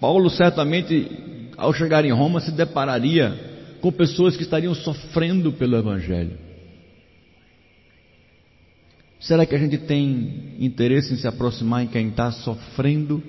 Paulo 0.00 0.28
certamente, 0.28 1.08
ao 1.56 1.72
chegar 1.72 2.04
em 2.04 2.10
Roma, 2.10 2.40
se 2.40 2.50
depararia 2.50 3.78
com 3.80 3.92
pessoas 3.92 4.36
que 4.36 4.42
estariam 4.42 4.74
sofrendo 4.74 5.52
pelo 5.52 5.76
Evangelho. 5.76 6.36
Será 9.20 9.46
que 9.46 9.54
a 9.54 9.58
gente 9.58 9.78
tem 9.78 10.56
interesse 10.58 11.14
em 11.14 11.16
se 11.16 11.28
aproximar 11.28 11.84
em 11.84 11.86
quem 11.86 12.08
está 12.08 12.32
sofrendo? 12.32 13.22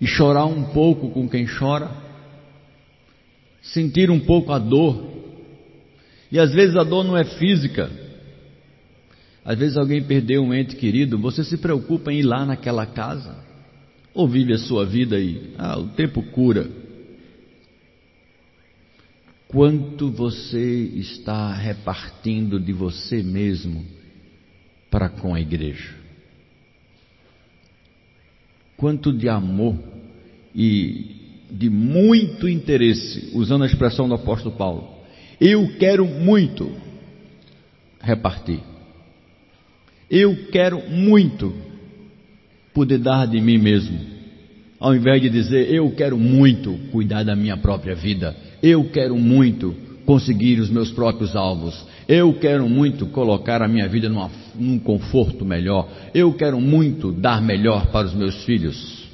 E 0.00 0.06
chorar 0.06 0.46
um 0.46 0.64
pouco 0.64 1.10
com 1.10 1.28
quem 1.28 1.46
chora, 1.46 1.90
sentir 3.62 4.10
um 4.10 4.20
pouco 4.20 4.52
a 4.52 4.58
dor. 4.58 5.14
E 6.30 6.38
às 6.38 6.52
vezes 6.52 6.76
a 6.76 6.84
dor 6.84 7.04
não 7.04 7.16
é 7.16 7.24
física. 7.24 7.90
Às 9.44 9.58
vezes 9.58 9.76
alguém 9.76 10.02
perdeu 10.02 10.42
um 10.42 10.52
ente 10.52 10.74
querido, 10.76 11.18
você 11.18 11.44
se 11.44 11.56
preocupa 11.56 12.12
em 12.12 12.18
ir 12.18 12.22
lá 12.24 12.44
naquela 12.44 12.84
casa? 12.84 13.44
Ou 14.12 14.26
vive 14.26 14.52
a 14.52 14.58
sua 14.58 14.84
vida 14.84 15.18
e, 15.18 15.52
ah, 15.56 15.78
o 15.78 15.88
tempo 15.88 16.22
cura. 16.22 16.68
Quanto 19.46 20.10
você 20.10 20.90
está 20.96 21.54
repartindo 21.54 22.58
de 22.58 22.72
você 22.72 23.22
mesmo 23.22 23.84
para 24.90 25.08
com 25.08 25.34
a 25.34 25.40
igreja? 25.40 26.05
Quanto 28.76 29.12
de 29.12 29.28
amor 29.28 29.76
e 30.54 31.16
de 31.50 31.70
muito 31.70 32.48
interesse, 32.48 33.30
usando 33.34 33.64
a 33.64 33.66
expressão 33.66 34.08
do 34.08 34.14
apóstolo 34.14 34.56
Paulo. 34.56 34.88
Eu 35.40 35.76
quero 35.78 36.06
muito 36.06 36.70
repartir. 38.00 38.60
Eu 40.10 40.48
quero 40.50 40.80
muito 40.88 41.54
poder 42.72 42.98
dar 42.98 43.26
de 43.26 43.40
mim 43.40 43.58
mesmo, 43.58 43.98
ao 44.78 44.94
invés 44.94 45.22
de 45.22 45.30
dizer 45.30 45.72
eu 45.72 45.90
quero 45.92 46.18
muito 46.18 46.78
cuidar 46.92 47.24
da 47.24 47.34
minha 47.34 47.56
própria 47.56 47.94
vida, 47.94 48.36
eu 48.62 48.84
quero 48.90 49.16
muito 49.16 49.74
conseguir 50.06 50.60
os 50.60 50.70
meus 50.70 50.90
próprios 50.92 51.34
alvos, 51.34 51.84
eu 52.08 52.32
quero 52.38 52.68
muito 52.68 53.06
colocar 53.08 53.60
a 53.60 53.68
minha 53.68 53.88
vida 53.88 54.08
numa, 54.08 54.30
num 54.54 54.78
conforto 54.78 55.44
melhor. 55.44 55.90
Eu 56.14 56.32
quero 56.32 56.60
muito 56.60 57.12
dar 57.12 57.42
melhor 57.42 57.88
para 57.88 58.06
os 58.06 58.14
meus 58.14 58.44
filhos. 58.44 59.04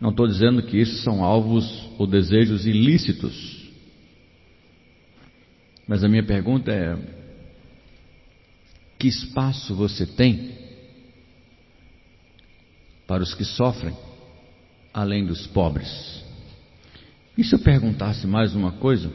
Não 0.00 0.10
estou 0.10 0.26
dizendo 0.26 0.62
que 0.62 0.78
isso 0.78 1.02
são 1.02 1.22
alvos 1.22 1.88
ou 1.98 2.06
desejos 2.06 2.66
ilícitos. 2.66 3.70
Mas 5.86 6.02
a 6.02 6.08
minha 6.08 6.24
pergunta 6.24 6.72
é: 6.72 6.96
que 8.98 9.06
espaço 9.06 9.74
você 9.74 10.06
tem 10.06 10.52
para 13.06 13.22
os 13.22 13.34
que 13.34 13.44
sofrem, 13.44 13.94
além 14.94 15.26
dos 15.26 15.46
pobres? 15.46 16.24
E 17.36 17.44
se 17.44 17.54
eu 17.54 17.58
perguntasse 17.58 18.26
mais 18.26 18.54
uma 18.54 18.72
coisa? 18.72 19.12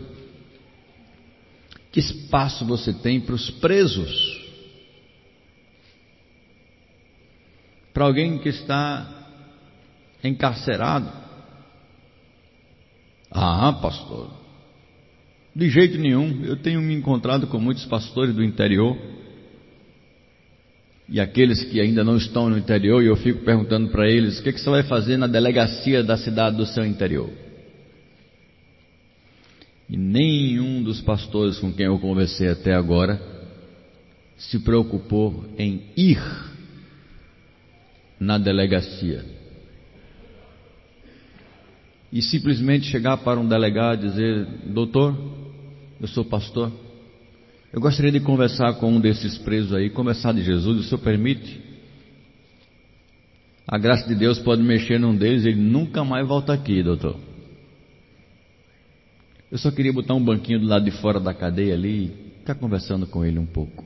Que 1.98 2.02
espaço 2.02 2.64
você 2.64 2.94
tem 2.94 3.20
para 3.20 3.34
os 3.34 3.50
presos? 3.50 4.40
Para 7.92 8.06
alguém 8.06 8.38
que 8.38 8.50
está 8.50 9.34
encarcerado? 10.24 11.12
Ah, 13.32 13.74
pastor, 13.82 14.30
de 15.56 15.72
jeito 15.72 15.98
nenhum. 15.98 16.46
Eu 16.46 16.58
tenho 16.58 16.80
me 16.82 16.94
encontrado 16.94 17.48
com 17.48 17.60
muitos 17.60 17.86
pastores 17.86 18.36
do 18.36 18.44
interior 18.44 18.96
e 21.10 21.20
aqueles 21.20 21.64
que 21.64 21.82
ainda 21.82 22.04
não 22.04 22.18
estão 22.18 22.48
no 22.48 22.60
interior, 22.60 23.02
e 23.02 23.08
eu 23.08 23.16
fico 23.16 23.44
perguntando 23.44 23.90
para 23.90 24.08
eles: 24.08 24.38
o 24.38 24.44
que, 24.44 24.54
que 24.54 24.62
você 24.62 24.70
vai 24.70 24.84
fazer 24.84 25.18
na 25.18 25.26
delegacia 25.26 26.04
da 26.04 26.16
cidade 26.16 26.58
do 26.58 26.66
seu 26.68 26.86
interior? 26.86 27.47
E 29.90 29.96
nenhum 29.96 30.84
dos 30.84 31.02
pastores 31.02 31.60
com 31.60 31.72
quem 31.72 31.86
eu 31.86 31.98
conversei 32.00 32.50
até 32.50 32.74
agora 32.74 33.22
se 34.38 34.60
preocupou 34.60 35.46
em 35.58 35.82
ir 35.96 36.22
na 38.20 38.38
delegacia 38.38 39.38
e 42.12 42.22
simplesmente 42.22 42.86
chegar 42.86 43.18
para 43.18 43.40
um 43.40 43.48
delegado 43.48 44.06
e 44.06 44.10
dizer: 44.10 44.46
Doutor, 44.66 45.16
eu 46.00 46.08
sou 46.08 46.24
pastor, 46.26 46.72
eu 47.72 47.82
gostaria 47.82 48.12
de 48.12 48.20
conversar 48.20 48.74
com 48.76 48.92
um 48.94 49.00
desses 49.00 49.38
presos 49.40 49.74
aí, 49.74 49.90
conversar 49.90 50.34
de 50.34 50.44
Jesus, 50.44 50.80
o 50.80 50.84
senhor 50.84 51.02
permite? 51.02 51.62
A 53.68 53.78
graça 53.78 54.08
de 54.08 54.16
Deus 54.16 54.40
pode 54.40 54.64
mexer 54.64 54.98
num 54.98 55.16
deles, 55.16 55.46
ele 55.46 55.60
nunca 55.60 56.04
mais 56.04 56.26
volta 56.26 56.54
aqui, 56.54 56.82
doutor. 56.82 57.27
Eu 59.52 59.58
só 59.58 59.72
queria 59.72 59.94
botar 59.94 60.14
um 60.14 60.24
banquinho 60.24 60.60
do 60.60 60.68
lado 60.68 60.84
de 60.84 60.92
fora 60.92 61.20
da 61.20 61.34
cadeia 61.34 61.74
ali 61.74 62.06
e 62.06 62.40
ficar 62.40 62.56
conversando 62.56 63.08
com 63.08 63.24
ele 63.24 63.40
um 63.40 63.46
pouco. 63.46 63.84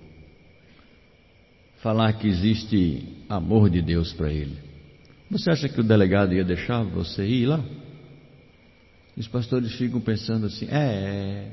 Falar 1.82 2.14
que 2.14 2.28
existe 2.28 3.08
amor 3.30 3.70
de 3.70 3.82
Deus 3.82 4.12
para 4.14 4.32
ele. 4.32 4.58
Você 5.30 5.50
acha 5.50 5.70
que 5.70 5.80
o 5.80 5.84
delegado 5.84 6.34
ia 6.34 6.44
deixar 6.44 6.84
você 6.84 7.26
ir 7.26 7.46
lá? 7.46 7.64
Os 9.16 9.28
pastores 9.28 9.74
ficam 9.74 10.00
pensando 10.00 10.48
assim: 10.48 10.68
é. 10.70 10.78
é. 10.78 11.52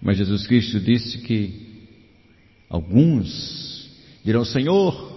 Mas 0.00 0.18
Jesus 0.18 0.46
Cristo 0.46 0.80
disse 0.80 1.18
que 1.18 1.88
alguns 2.68 3.90
dirão: 4.24 4.44
Senhor, 4.44 5.12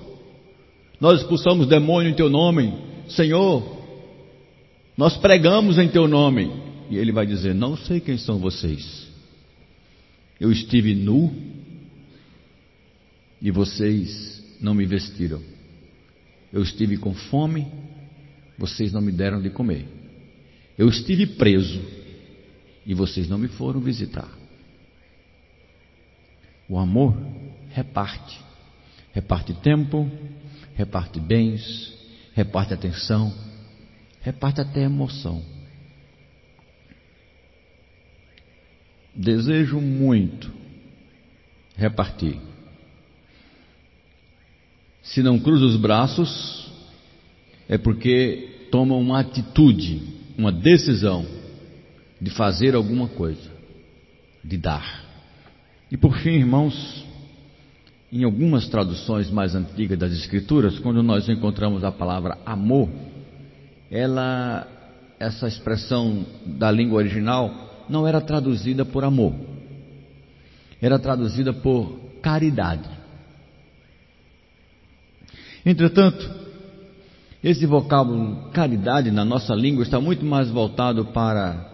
nós 0.99 1.21
expulsamos 1.21 1.67
demônio 1.67 2.09
em 2.09 2.15
teu 2.15 2.29
nome. 2.29 2.73
Senhor, 3.09 3.74
nós 4.97 5.17
pregamos 5.17 5.77
em 5.77 5.89
teu 5.89 6.07
nome. 6.07 6.51
E 6.89 6.97
ele 6.97 7.11
vai 7.11 7.25
dizer: 7.25 7.53
Não 7.53 7.75
sei 7.75 7.99
quem 7.99 8.17
são 8.17 8.39
vocês. 8.39 9.07
Eu 10.39 10.51
estive 10.51 10.93
nu 10.93 11.33
e 13.41 13.51
vocês 13.51 14.43
não 14.61 14.73
me 14.73 14.85
vestiram. 14.85 15.41
Eu 16.51 16.61
estive 16.61 16.97
com 16.97 17.13
fome, 17.13 17.67
vocês 18.57 18.91
não 18.91 19.01
me 19.01 19.11
deram 19.11 19.41
de 19.41 19.49
comer. 19.49 19.85
Eu 20.77 20.89
estive 20.89 21.25
preso 21.25 21.81
e 22.85 22.93
vocês 22.93 23.27
não 23.27 23.37
me 23.37 23.47
foram 23.47 23.79
visitar. 23.79 24.29
O 26.67 26.77
amor 26.77 27.15
reparte. 27.69 28.39
Reparte 29.13 29.53
tempo, 29.53 30.09
reparte 30.75 31.19
bens, 31.19 31.93
reparte 32.33 32.73
atenção, 32.73 33.33
reparte 34.25 34.59
até 34.59 34.81
emoção. 34.81 35.39
Desejo 39.15 39.79
muito 39.79 40.51
repartir. 41.77 42.41
Se 45.03 45.21
não 45.21 45.37
cruza 45.37 45.65
os 45.65 45.77
braços, 45.77 46.71
é 47.69 47.77
porque 47.77 48.67
toma 48.71 48.95
uma 48.95 49.19
atitude, 49.19 50.01
uma 50.35 50.51
decisão 50.51 51.23
de 52.19 52.31
fazer 52.31 52.73
alguma 52.73 53.07
coisa, 53.07 53.51
de 54.43 54.57
dar. 54.57 55.05
E 55.91 55.95
por 55.95 56.17
fim, 56.17 56.31
irmãos, 56.31 57.05
em 58.11 58.23
algumas 58.23 58.67
traduções 58.67 59.29
mais 59.29 59.53
antigas 59.53 59.99
das 59.99 60.13
Escrituras, 60.13 60.79
quando 60.79 61.03
nós 61.03 61.29
encontramos 61.29 61.83
a 61.83 61.91
palavra 61.91 62.39
amor, 62.43 62.89
ela, 63.89 64.67
essa 65.19 65.47
expressão 65.47 66.25
da 66.45 66.71
língua 66.71 66.97
original, 66.97 67.85
não 67.89 68.07
era 68.07 68.19
traduzida 68.19 68.83
por 68.83 69.03
amor, 69.03 69.33
era 70.81 70.97
traduzida 70.99 71.53
por 71.53 71.99
caridade. 72.21 72.89
Entretanto, 75.65 76.29
esse 77.43 77.65
vocábulo 77.65 78.49
caridade 78.51 79.11
na 79.11 79.23
nossa 79.23 79.53
língua 79.53 79.83
está 79.83 79.99
muito 79.99 80.25
mais 80.25 80.49
voltado 80.49 81.05
para 81.05 81.71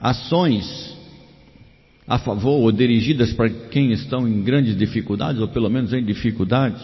ações 0.00 0.96
a 2.06 2.18
favor 2.18 2.60
ou 2.60 2.72
dirigidas 2.72 3.32
para 3.32 3.48
quem 3.48 3.92
estão 3.92 4.26
em 4.26 4.42
grandes 4.42 4.76
dificuldades, 4.76 5.40
ou 5.40 5.48
pelo 5.48 5.70
menos 5.70 5.92
em 5.92 6.04
dificuldades, 6.04 6.82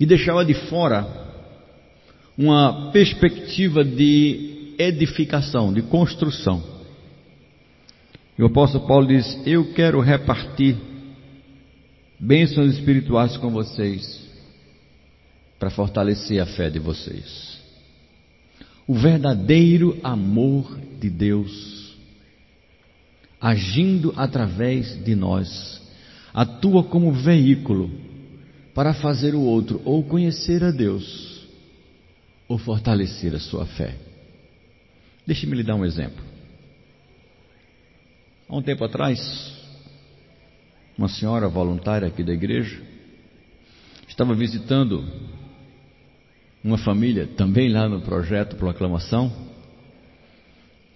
e 0.00 0.04
deixava 0.04 0.44
de 0.44 0.54
fora 0.54 1.27
uma 2.38 2.92
perspectiva 2.92 3.84
de 3.84 4.74
edificação, 4.78 5.72
de 5.72 5.82
construção. 5.82 6.62
E 8.38 8.42
o 8.42 8.46
apóstolo 8.46 8.86
Paulo 8.86 9.08
diz: 9.08 9.38
Eu 9.44 9.74
quero 9.74 10.00
repartir 10.00 10.76
bênçãos 12.18 12.74
espirituais 12.74 13.36
com 13.36 13.50
vocês, 13.50 14.24
para 15.58 15.68
fortalecer 15.68 16.40
a 16.40 16.46
fé 16.46 16.70
de 16.70 16.78
vocês. 16.78 17.58
O 18.86 18.94
verdadeiro 18.94 19.98
amor 20.02 20.78
de 20.98 21.10
Deus 21.10 21.78
agindo 23.40 24.12
através 24.16 25.02
de 25.04 25.14
nós, 25.14 25.80
atua 26.34 26.82
como 26.84 27.12
veículo 27.12 27.90
para 28.74 28.94
fazer 28.94 29.34
o 29.34 29.40
outro 29.40 29.80
ou 29.84 30.02
conhecer 30.02 30.62
a 30.62 30.70
Deus 30.70 31.37
ou 32.48 32.58
fortalecer 32.58 33.34
a 33.34 33.38
sua 33.38 33.66
fé. 33.66 33.94
Deixe-me 35.26 35.56
lhe 35.56 35.62
dar 35.62 35.74
um 35.74 35.84
exemplo. 35.84 36.24
Há 38.48 38.56
um 38.56 38.62
tempo 38.62 38.82
atrás, 38.82 39.20
uma 40.96 41.08
senhora 41.08 41.48
voluntária 41.48 42.08
aqui 42.08 42.24
da 42.24 42.32
igreja 42.32 42.82
estava 44.08 44.34
visitando 44.34 45.04
uma 46.64 46.78
família 46.78 47.26
também 47.36 47.68
lá 47.68 47.88
no 47.88 48.00
projeto 48.00 48.56
Proclamação 48.56 49.48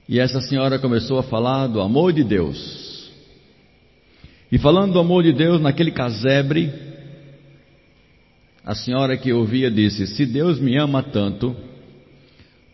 e 0.09 0.19
essa 0.19 0.41
senhora 0.41 0.79
começou 0.79 1.19
a 1.19 1.23
falar 1.23 1.69
do 1.69 1.81
amor 1.81 2.12
de 2.12 2.25
Deus. 2.25 3.11
E 4.51 4.59
falando 4.59 4.93
do 4.93 4.99
amor 4.99 5.23
de 5.23 5.33
Deus 5.33 5.61
naquele 5.61 5.91
casebre, 5.91 6.92
a 8.64 8.75
senhora 8.75 9.16
que 9.16 9.33
ouvia 9.33 9.70
disse: 9.70 10.07
Se 10.07 10.27
Deus 10.27 10.61
me 10.61 10.77
ama 10.77 11.03
tanto, 11.03 11.57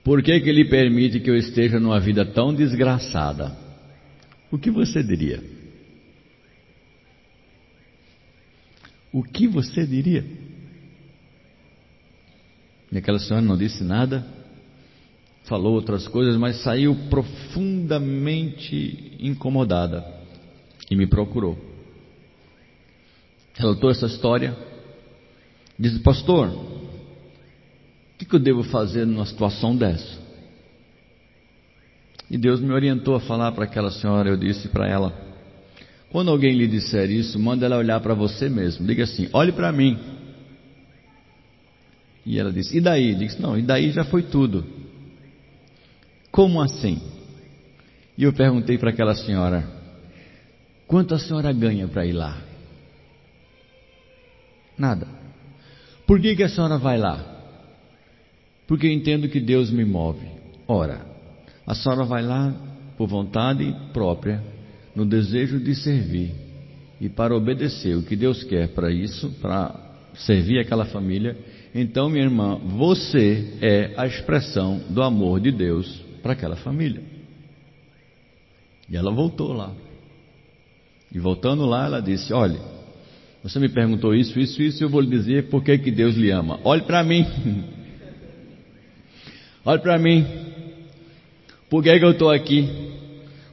por 0.04 0.22
que, 0.22 0.40
que 0.40 0.48
Ele 0.48 0.64
permite 0.64 1.20
que 1.20 1.30
eu 1.30 1.36
esteja 1.36 1.80
numa 1.80 2.00
vida 2.00 2.24
tão 2.24 2.54
desgraçada? 2.54 3.56
O 4.50 4.58
que 4.58 4.70
você 4.70 5.02
diria? 5.02 5.42
O 9.12 9.22
que 9.22 9.46
você 9.46 9.86
diria? 9.86 10.24
E 12.90 12.98
aquela 12.98 13.18
senhora 13.18 13.44
não 13.44 13.56
disse 13.56 13.84
nada, 13.84 14.26
falou 15.44 15.74
outras 15.74 16.08
coisas, 16.08 16.36
mas 16.36 16.62
saiu 16.62 16.96
profundamente 17.10 19.16
incomodada 19.20 20.04
e 20.90 20.96
me 20.96 21.06
procurou. 21.06 21.58
Relatou 23.54 23.90
essa 23.90 24.06
história, 24.06 24.56
disse: 25.78 26.00
Pastor, 26.00 26.48
o 26.48 28.18
que, 28.18 28.24
que 28.24 28.34
eu 28.34 28.40
devo 28.40 28.62
fazer 28.64 29.06
numa 29.06 29.26
situação 29.26 29.76
dessa? 29.76 30.18
E 32.30 32.36
Deus 32.36 32.60
me 32.60 32.72
orientou 32.72 33.14
a 33.14 33.20
falar 33.20 33.52
para 33.52 33.64
aquela 33.64 33.90
senhora. 33.90 34.28
Eu 34.28 34.36
disse 34.36 34.68
para 34.68 34.88
ela: 34.88 35.12
quando 36.10 36.30
alguém 36.30 36.54
lhe 36.54 36.66
disser 36.66 37.10
isso, 37.10 37.38
manda 37.38 37.66
ela 37.66 37.76
olhar 37.76 38.00
para 38.00 38.14
você 38.14 38.48
mesmo. 38.48 38.86
Diga 38.86 39.04
assim: 39.04 39.28
olhe 39.32 39.52
para 39.52 39.70
mim. 39.72 39.98
E 42.24 42.38
ela 42.38 42.52
disse: 42.52 42.76
e 42.76 42.80
daí? 42.80 43.14
Disse: 43.14 43.40
não, 43.40 43.58
e 43.58 43.62
daí 43.62 43.90
já 43.90 44.04
foi 44.04 44.22
tudo. 44.22 44.64
Como 46.30 46.60
assim? 46.60 47.00
E 48.16 48.24
eu 48.24 48.32
perguntei 48.32 48.78
para 48.78 48.90
aquela 48.90 49.14
senhora: 49.14 49.66
quanto 50.86 51.14
a 51.14 51.18
senhora 51.18 51.52
ganha 51.52 51.88
para 51.88 52.06
ir 52.06 52.12
lá? 52.12 52.42
Nada. 54.76 55.17
Por 56.08 56.22
que, 56.22 56.34
que 56.34 56.42
a 56.42 56.48
senhora 56.48 56.78
vai 56.78 56.96
lá? 56.96 57.22
Porque 58.66 58.86
eu 58.86 58.90
entendo 58.90 59.28
que 59.28 59.38
Deus 59.38 59.70
me 59.70 59.84
move. 59.84 60.26
Ora, 60.66 61.04
a 61.66 61.74
senhora 61.74 62.02
vai 62.04 62.22
lá 62.22 62.50
por 62.96 63.06
vontade 63.06 63.76
própria, 63.92 64.42
no 64.96 65.04
desejo 65.04 65.60
de 65.60 65.74
servir 65.74 66.32
e 66.98 67.10
para 67.10 67.36
obedecer 67.36 67.94
o 67.94 68.02
que 68.02 68.16
Deus 68.16 68.42
quer 68.42 68.68
para 68.68 68.90
isso, 68.90 69.30
para 69.42 69.78
servir 70.14 70.58
aquela 70.58 70.86
família. 70.86 71.36
Então, 71.74 72.08
minha 72.08 72.24
irmã, 72.24 72.56
você 72.56 73.58
é 73.60 73.92
a 73.94 74.06
expressão 74.06 74.80
do 74.88 75.02
amor 75.02 75.40
de 75.40 75.52
Deus 75.52 76.02
para 76.22 76.32
aquela 76.32 76.56
família. 76.56 77.02
E 78.88 78.96
ela 78.96 79.12
voltou 79.12 79.52
lá. 79.52 79.74
E 81.12 81.18
voltando 81.18 81.66
lá, 81.66 81.84
ela 81.84 82.00
disse: 82.00 82.32
Olha, 82.32 82.77
você 83.48 83.58
me 83.58 83.68
perguntou 83.70 84.14
isso, 84.14 84.38
isso, 84.38 84.60
isso, 84.62 84.84
eu 84.84 84.90
vou 84.90 85.00
lhe 85.00 85.08
dizer 85.08 85.48
por 85.48 85.64
que, 85.64 85.76
Deus 85.78 86.14
lhe 86.16 86.30
ama. 86.30 86.60
Olhe 86.64 86.82
para 86.82 87.02
mim. 87.02 87.24
Olhe 89.64 89.80
para 89.80 89.98
mim. 89.98 90.26
Por 91.70 91.82
que, 91.82 91.98
que 91.98 92.04
eu 92.04 92.10
estou 92.10 92.30
aqui? 92.30 92.68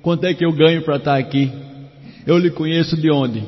Quanto 0.01 0.25
é 0.25 0.33
que 0.33 0.45
eu 0.45 0.51
ganho 0.51 0.81
para 0.81 0.97
estar 0.97 1.17
aqui? 1.17 1.49
Eu 2.27 2.37
lhe 2.37 2.51
conheço 2.51 2.97
de 2.97 3.09
onde? 3.09 3.41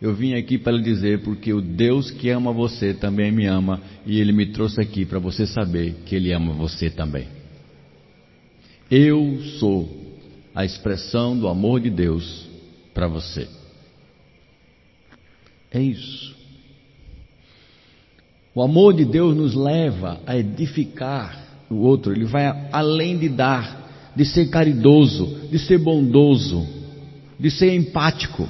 Eu 0.00 0.14
vim 0.14 0.34
aqui 0.34 0.58
para 0.58 0.72
lhe 0.72 0.82
dizer 0.82 1.22
porque 1.22 1.52
o 1.54 1.62
Deus 1.62 2.10
que 2.10 2.28
ama 2.28 2.52
você 2.52 2.92
também 2.92 3.32
me 3.32 3.46
ama 3.46 3.80
e 4.04 4.20
ele 4.20 4.32
me 4.32 4.46
trouxe 4.46 4.80
aqui 4.80 5.06
para 5.06 5.18
você 5.18 5.46
saber 5.46 5.94
que 6.04 6.14
ele 6.14 6.32
ama 6.32 6.52
você 6.52 6.90
também. 6.90 7.28
Eu 8.90 9.40
sou 9.58 9.88
a 10.54 10.64
expressão 10.66 11.36
do 11.38 11.48
amor 11.48 11.80
de 11.80 11.88
Deus 11.88 12.46
para 12.92 13.08
você. 13.08 13.48
É 15.76 15.82
isso. 15.82 16.34
O 18.54 18.62
amor 18.62 18.94
de 18.94 19.04
Deus 19.04 19.36
nos 19.36 19.54
leva 19.54 20.18
a 20.26 20.34
edificar 20.34 21.38
o 21.68 21.74
outro, 21.74 22.14
ele 22.14 22.24
vai 22.24 22.46
além 22.72 23.18
de 23.18 23.28
dar, 23.28 24.14
de 24.16 24.24
ser 24.24 24.48
caridoso, 24.48 25.48
de 25.50 25.58
ser 25.58 25.76
bondoso, 25.76 26.66
de 27.38 27.50
ser 27.50 27.74
empático. 27.74 28.48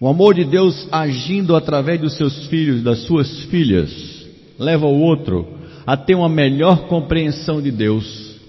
O 0.00 0.08
amor 0.08 0.34
de 0.34 0.46
Deus 0.46 0.88
agindo 0.90 1.54
através 1.54 2.00
dos 2.00 2.16
seus 2.16 2.46
filhos, 2.46 2.82
das 2.82 3.00
suas 3.00 3.44
filhas, 3.44 3.92
leva 4.58 4.86
o 4.86 4.98
outro 4.98 5.58
a 5.86 5.94
ter 5.94 6.14
uma 6.14 6.28
melhor 6.30 6.88
compreensão 6.88 7.60
de 7.60 7.70
Deus 7.70 8.40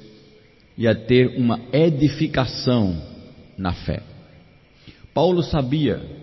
e 0.78 0.88
a 0.88 0.96
ter 0.96 1.38
uma 1.38 1.60
edificação 1.74 2.96
na 3.58 3.74
fé. 3.74 4.02
Paulo 5.14 5.44
sabia 5.44 6.21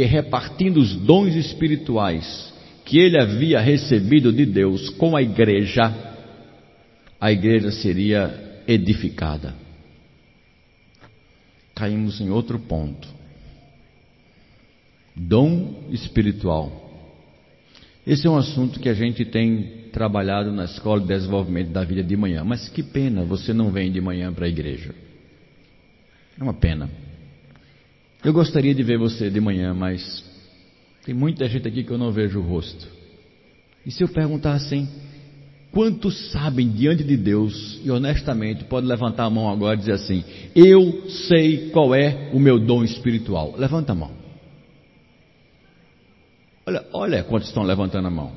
que 0.00 0.04
repartindo 0.06 0.78
os 0.80 0.96
dons 0.96 1.34
espirituais 1.34 2.54
que 2.86 2.98
ele 2.98 3.20
havia 3.20 3.60
recebido 3.60 4.32
de 4.32 4.46
Deus 4.46 4.88
com 4.88 5.14
a 5.14 5.20
igreja, 5.20 5.94
a 7.20 7.30
igreja 7.30 7.70
seria 7.70 8.62
edificada. 8.66 9.54
Caímos 11.74 12.18
em 12.18 12.30
outro 12.30 12.58
ponto. 12.58 13.06
Dom 15.14 15.84
espiritual. 15.90 16.90
Esse 18.06 18.26
é 18.26 18.30
um 18.30 18.38
assunto 18.38 18.80
que 18.80 18.88
a 18.88 18.94
gente 18.94 19.26
tem 19.26 19.90
trabalhado 19.92 20.50
na 20.50 20.64
escola 20.64 21.02
de 21.02 21.08
desenvolvimento 21.08 21.72
da 21.72 21.84
vida 21.84 22.02
de 22.02 22.16
manhã. 22.16 22.42
Mas 22.42 22.70
que 22.70 22.82
pena 22.82 23.22
você 23.22 23.52
não 23.52 23.70
vem 23.70 23.92
de 23.92 24.00
manhã 24.00 24.32
para 24.32 24.46
a 24.46 24.48
igreja. 24.48 24.94
É 26.38 26.42
uma 26.42 26.54
pena. 26.54 26.88
Eu 28.22 28.32
gostaria 28.32 28.74
de 28.74 28.82
ver 28.82 28.98
você 28.98 29.30
de 29.30 29.40
manhã, 29.40 29.72
mas 29.74 30.24
Tem 31.04 31.14
muita 31.14 31.48
gente 31.48 31.66
aqui 31.66 31.82
que 31.82 31.90
eu 31.90 31.98
não 31.98 32.12
vejo 32.12 32.38
o 32.38 32.42
rosto. 32.42 32.86
E 33.86 33.90
se 33.90 34.04
eu 34.04 34.08
perguntar 34.08 34.52
assim, 34.52 34.86
quantos 35.72 36.30
sabem 36.30 36.68
diante 36.68 37.02
de 37.02 37.16
Deus 37.16 37.80
e 37.82 37.90
honestamente 37.90 38.64
pode 38.64 38.86
levantar 38.86 39.24
a 39.24 39.30
mão 39.30 39.48
agora 39.48 39.74
e 39.74 39.78
dizer 39.78 39.92
assim: 39.92 40.22
Eu 40.54 41.08
sei 41.28 41.70
qual 41.70 41.94
é 41.94 42.30
o 42.32 42.38
meu 42.38 42.58
dom 42.58 42.84
espiritual? 42.84 43.54
Levanta 43.56 43.92
a 43.92 43.94
mão. 43.94 44.10
Olha, 46.66 46.86
olha 46.92 47.24
quantos 47.24 47.48
estão 47.48 47.62
levantando 47.62 48.06
a 48.06 48.10
mão. 48.10 48.32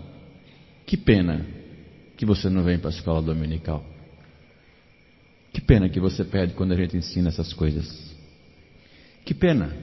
Que 0.86 0.96
pena 0.96 1.46
que 2.16 2.26
você 2.26 2.50
não 2.50 2.64
vem 2.64 2.80
para 2.80 2.90
a 2.90 2.94
escola 2.94 3.22
dominical. 3.22 3.84
Que 5.52 5.60
pena 5.60 5.90
que 5.90 6.00
você 6.00 6.24
perde 6.24 6.54
quando 6.54 6.72
a 6.72 6.76
gente 6.76 6.96
ensina 6.96 7.28
essas 7.30 7.54
coisas. 7.54 8.12
Que 9.26 9.34
pena 9.34 9.76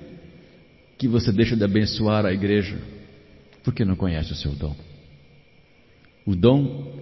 que 0.99 1.09
você 1.09 1.33
deixa 1.33 1.57
de 1.57 1.65
abençoar 1.65 2.27
a 2.27 2.33
igreja 2.33 2.79
porque 3.65 3.85
não 3.85 3.97
conhece 3.97 4.33
o 4.33 4.37
seu 4.37 4.53
dom. 4.53 4.75
O 6.27 6.35
dom 6.37 6.93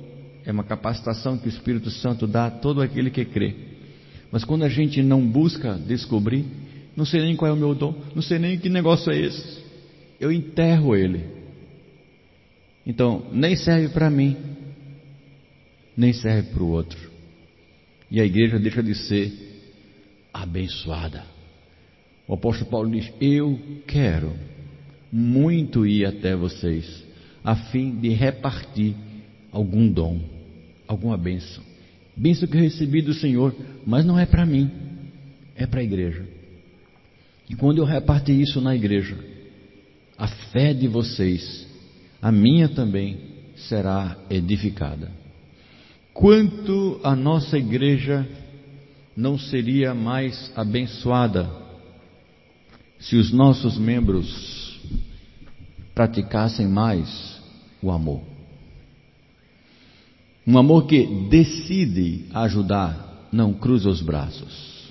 é 0.44 0.52
uma 0.52 0.64
capacitação 0.64 1.36
que 1.36 1.46
o 1.46 1.48
Espírito 1.48 1.90
Santo 1.90 2.26
dá 2.26 2.46
a 2.46 2.50
todo 2.50 2.80
aquele 2.80 3.10
que 3.10 3.24
crê. 3.24 3.54
Mas 4.30 4.44
quando 4.44 4.64
a 4.64 4.68
gente 4.68 5.02
não 5.02 5.26
busca 5.26 5.74
descobrir, 5.74 6.44
não 6.96 7.04
sei 7.04 7.22
nem 7.22 7.36
qual 7.36 7.50
é 7.50 7.54
o 7.54 7.56
meu 7.56 7.74
dom, 7.74 7.94
não 8.14 8.22
sei 8.22 8.38
nem 8.38 8.58
que 8.58 8.68
negócio 8.68 9.12
é 9.12 9.18
esse, 9.18 9.64
eu 10.20 10.30
enterro 10.30 10.96
ele. 10.96 11.24
Então, 12.86 13.26
nem 13.32 13.56
serve 13.56 13.88
para 13.88 14.08
mim, 14.10 14.36
nem 15.96 16.12
serve 16.12 16.50
para 16.50 16.62
o 16.62 16.68
outro. 16.68 16.98
E 18.10 18.20
a 18.20 18.24
igreja 18.24 18.58
deixa 18.58 18.82
de 18.82 18.94
ser 18.94 19.32
abençoada. 20.32 21.37
O 22.28 22.34
apóstolo 22.34 22.70
Paulo 22.70 22.90
diz: 22.90 23.10
Eu 23.18 23.58
quero 23.86 24.34
muito 25.10 25.86
ir 25.86 26.04
até 26.04 26.36
vocês, 26.36 27.04
a 27.42 27.56
fim 27.56 27.98
de 27.98 28.10
repartir 28.10 28.94
algum 29.50 29.90
dom, 29.90 30.20
alguma 30.86 31.16
bênção. 31.16 31.64
Bênção 32.14 32.46
que 32.46 32.56
eu 32.56 32.60
recebi 32.60 33.00
do 33.00 33.14
Senhor, 33.14 33.54
mas 33.86 34.04
não 34.04 34.18
é 34.18 34.26
para 34.26 34.44
mim, 34.44 34.70
é 35.56 35.66
para 35.66 35.80
a 35.80 35.84
igreja. 35.84 36.26
E 37.48 37.54
quando 37.54 37.78
eu 37.78 37.84
repartir 37.86 38.38
isso 38.38 38.60
na 38.60 38.76
igreja, 38.76 39.16
a 40.18 40.28
fé 40.28 40.74
de 40.74 40.86
vocês, 40.86 41.66
a 42.20 42.30
minha 42.30 42.68
também, 42.68 43.16
será 43.56 44.18
edificada. 44.28 45.10
Quanto 46.12 47.00
a 47.02 47.16
nossa 47.16 47.56
igreja 47.56 48.28
não 49.16 49.38
seria 49.38 49.94
mais 49.94 50.52
abençoada 50.54 51.67
se 52.98 53.16
os 53.16 53.32
nossos 53.32 53.78
membros 53.78 54.80
praticassem 55.94 56.66
mais 56.66 57.40
o 57.82 57.90
amor? 57.90 58.22
Um 60.46 60.56
amor 60.56 60.86
que 60.86 61.06
decide 61.28 62.24
ajudar, 62.32 63.28
não 63.30 63.52
cruza 63.52 63.88
os 63.90 64.00
braços, 64.00 64.88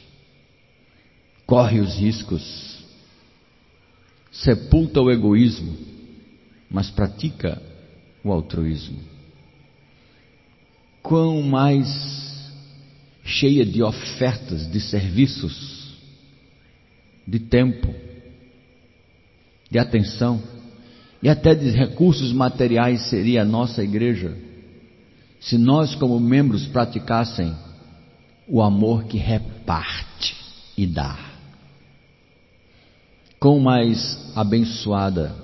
corre 1.45 1.79
os 1.79 1.95
riscos, 1.95 2.85
sepulta 4.31 5.01
o 5.01 5.09
egoísmo, 5.09 5.75
mas 6.69 6.91
pratica 6.91 7.61
o 8.23 8.31
altruísmo. 8.31 8.99
Quão 11.01 11.41
mais 11.41 11.87
cheia 13.23 13.65
de 13.65 13.81
ofertas, 13.81 14.69
de 14.71 14.79
serviços, 14.79 15.76
de 17.27 17.39
tempo, 17.39 17.93
de 19.69 19.77
atenção 19.77 20.41
e 21.21 21.27
até 21.27 21.53
de 21.53 21.69
recursos 21.71 22.31
materiais 22.31 23.09
seria 23.09 23.41
a 23.41 23.45
nossa 23.45 23.83
igreja 23.83 24.35
se 25.39 25.57
nós, 25.57 25.93
como 25.95 26.19
membros, 26.19 26.65
praticassem 26.67 27.55
o 28.47 28.61
amor 28.61 29.03
que 29.03 29.17
reparte 29.17 30.35
e 30.77 30.87
dá. 30.87 31.17
Quão 33.39 33.59
mais 33.59 34.31
abençoada 34.35 35.35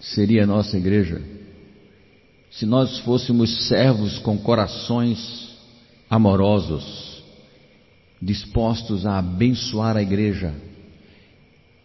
seria 0.00 0.42
a 0.44 0.46
nossa 0.46 0.76
igreja 0.76 1.22
se 2.50 2.66
nós 2.66 2.98
fôssemos 3.00 3.68
servos 3.68 4.18
com 4.18 4.36
corações 4.36 5.56
amorosos, 6.08 7.22
dispostos 8.20 9.06
a 9.06 9.18
abençoar 9.18 9.96
a 9.96 10.02
igreja, 10.02 10.52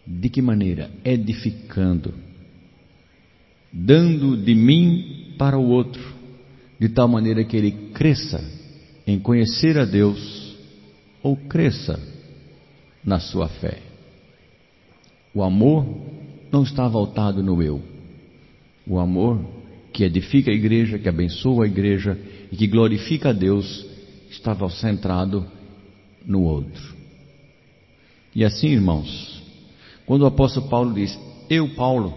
de 0.06 0.30
que 0.30 0.42
maneira? 0.42 0.92
Edificando, 1.04 2.14
dando 3.72 4.38
de 4.38 4.54
mim 4.54 5.34
para 5.38 5.58
o 5.58 5.68
outro, 5.68 6.14
de 6.80 6.90
tal 6.90 7.08
maneira 7.08 7.44
que 7.44 7.58
ele 7.58 7.72
cresça 7.94 8.44
em 9.08 9.20
conhecer 9.20 9.78
a 9.78 9.86
Deus 9.86 10.56
ou 11.24 11.36
cresça 11.36 12.00
na 13.04 13.20
sua 13.20 13.48
fé. 13.48 13.80
O 15.34 15.44
amor 15.44 15.86
não 16.52 16.64
está 16.64 16.88
voltado 16.88 17.44
no 17.44 17.62
eu. 17.62 17.82
O 18.88 19.00
amor 19.00 19.44
que 19.92 20.04
edifica 20.04 20.52
a 20.52 20.54
igreja, 20.54 21.00
que 21.00 21.10
abençoa 21.10 21.66
a 21.66 21.68
igreja 21.68 22.18
e 22.52 22.56
que 22.56 22.68
glorifica 22.68 23.30
a 23.30 23.34
Deus, 23.34 23.86
estava 24.30 24.70
centrado 24.70 25.46
no 26.26 26.44
outro. 26.44 26.96
E 28.36 28.44
assim, 28.44 28.68
irmãos, 28.68 29.35
quando 30.06 30.22
o 30.22 30.28
apóstolo 30.28 30.68
Paulo 30.68 30.94
diz: 30.94 31.18
Eu, 31.50 31.70
Paulo, 31.76 32.14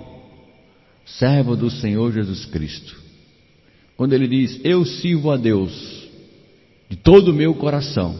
servo 1.04 1.56
do 1.56 1.70
Senhor 1.70 2.12
Jesus 2.12 2.44
Cristo, 2.46 2.96
quando 3.96 4.12
ele 4.12 4.28
diz: 4.28 4.60
Eu 4.64 4.84
sirvo 4.84 5.30
a 5.30 5.36
Deus 5.36 6.08
de 6.88 6.96
todo 6.96 7.28
o 7.30 7.34
meu 7.34 7.54
coração, 7.54 8.16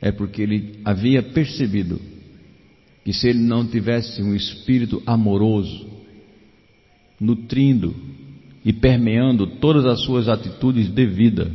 é 0.00 0.10
porque 0.10 0.42
ele 0.42 0.80
havia 0.84 1.22
percebido 1.22 2.00
que 3.04 3.12
se 3.12 3.28
ele 3.28 3.38
não 3.38 3.66
tivesse 3.66 4.22
um 4.22 4.34
espírito 4.34 5.02
amoroso, 5.06 5.86
nutrindo 7.18 7.94
e 8.64 8.72
permeando 8.72 9.46
todas 9.46 9.84
as 9.86 10.00
suas 10.02 10.28
atitudes 10.28 10.88
de 10.88 11.06
vida. 11.06 11.50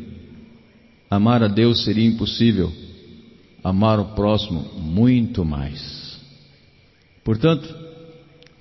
Amar 1.10 1.44
a 1.44 1.48
Deus 1.48 1.84
seria 1.84 2.06
impossível, 2.06 2.72
amar 3.64 4.00
o 4.00 4.16
próximo 4.16 4.62
muito 4.80 5.46
mais. 5.46 6.05
Portanto, 7.26 7.76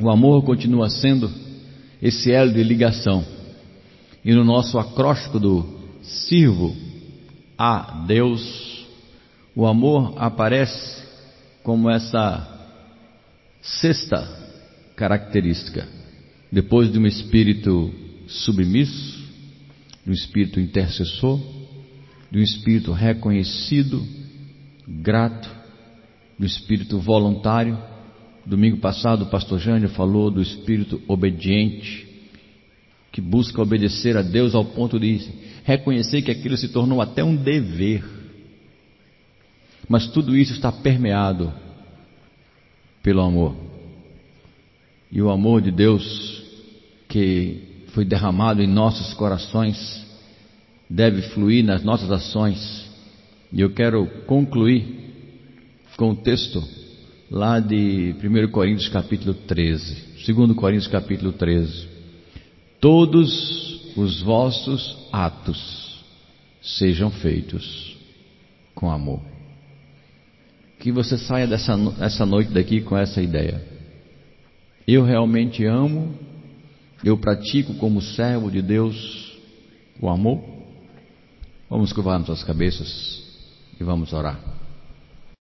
o 0.01 0.11
amor 0.11 0.43
continua 0.43 0.89
sendo 0.89 1.31
esse 2.01 2.33
elo 2.33 2.51
de 2.51 2.63
ligação. 2.63 3.23
E 4.25 4.33
no 4.33 4.43
nosso 4.43 4.79
acróstico 4.79 5.39
do 5.39 5.81
sirvo 6.03 6.75
a 7.59 8.05
Deus, 8.07 8.87
o 9.55 9.67
amor 9.67 10.15
aparece 10.17 11.05
como 11.63 11.91
essa 11.91 12.51
sexta 13.61 14.27
característica. 14.97 15.87
Depois 16.51 16.91
de 16.91 16.99
um 16.99 17.07
espírito 17.07 17.93
submisso, 18.27 19.23
de 20.05 20.11
um 20.11 20.15
espírito 20.15 20.59
intercessor, 20.59 21.39
de 22.31 22.39
um 22.39 22.43
espírito 22.43 22.93
reconhecido, 22.93 24.03
grato, 24.89 25.51
do 26.39 26.47
espírito 26.47 26.99
voluntário. 26.99 27.79
Domingo 28.47 28.77
passado 28.77 29.23
o 29.23 29.31
pastor 29.31 29.59
Jânio 29.59 29.89
falou 29.89 30.31
do 30.31 30.43
espírito 30.43 31.01
obediente, 31.09 32.07
que 33.11 33.21
busca 33.21 33.63
obedecer 33.63 34.17
a 34.17 34.23
Deus 34.23 34.55
ao 34.55 34.65
ponto 34.65 35.01
de 35.01 35.21
reconhecer 35.65 36.21
que 36.21 36.31
aquilo 36.31 36.57
se 36.57 36.69
tornou 36.69 37.01
até 37.01 37.25
um 37.25 37.35
dever. 37.35 38.05
Mas 39.89 40.09
tudo 40.09 40.37
isso 40.37 40.53
está 40.53 40.71
permeado 40.71 41.53
pelo 43.03 43.23
amor. 43.23 43.57
E 45.11 45.23
o 45.23 45.31
amor 45.31 45.63
de 45.63 45.71
Deus 45.71 46.43
que 47.09 47.63
foi 47.95 48.05
derramado 48.05 48.61
em 48.61 48.67
nossos 48.67 49.15
corações 49.15 50.05
deve 50.91 51.23
fluir 51.31 51.65
nas 51.65 51.83
nossas 51.83 52.11
ações. 52.11 52.91
E 53.53 53.61
eu 53.61 53.71
quero 53.71 54.07
concluir 54.27 54.85
com 55.97 56.11
o 56.11 56.17
texto 56.17 56.63
lá 57.31 57.61
de 57.61 58.15
1 58.23 58.51
Coríntios 58.51 58.89
capítulo 58.89 59.35
13. 59.35 60.25
2 60.33 60.53
Coríntios 60.57 60.89
capítulo 60.89 61.33
13. 61.33 61.89
Todos 62.81 63.97
os 63.97 64.23
vossos 64.23 65.09
atos 65.13 66.05
sejam 66.61 67.11
feitos 67.11 67.97
com 68.75 68.91
amor. 68.91 69.21
Que 70.79 70.93
você 70.93 71.17
saia 71.17 71.47
dessa, 71.47 71.75
essa 72.01 72.27
noite 72.27 72.51
daqui 72.51 72.81
com 72.81 72.97
essa 72.97 73.23
ideia. 73.23 73.63
Eu 74.87 75.05
realmente 75.05 75.65
amo 75.65 76.15
eu 77.05 77.19
pratico 77.19 77.75
como 77.75 78.01
servo 78.01 78.51
de 78.51 78.63
Deus 78.63 79.39
o 80.01 80.09
amor? 80.09 80.43
Vamos 81.69 81.93
curvar 81.93 82.19
nossas 82.19 82.43
cabeças 82.43 83.23
e 83.79 83.85
vamos 83.85 84.13
orar. 84.15 84.54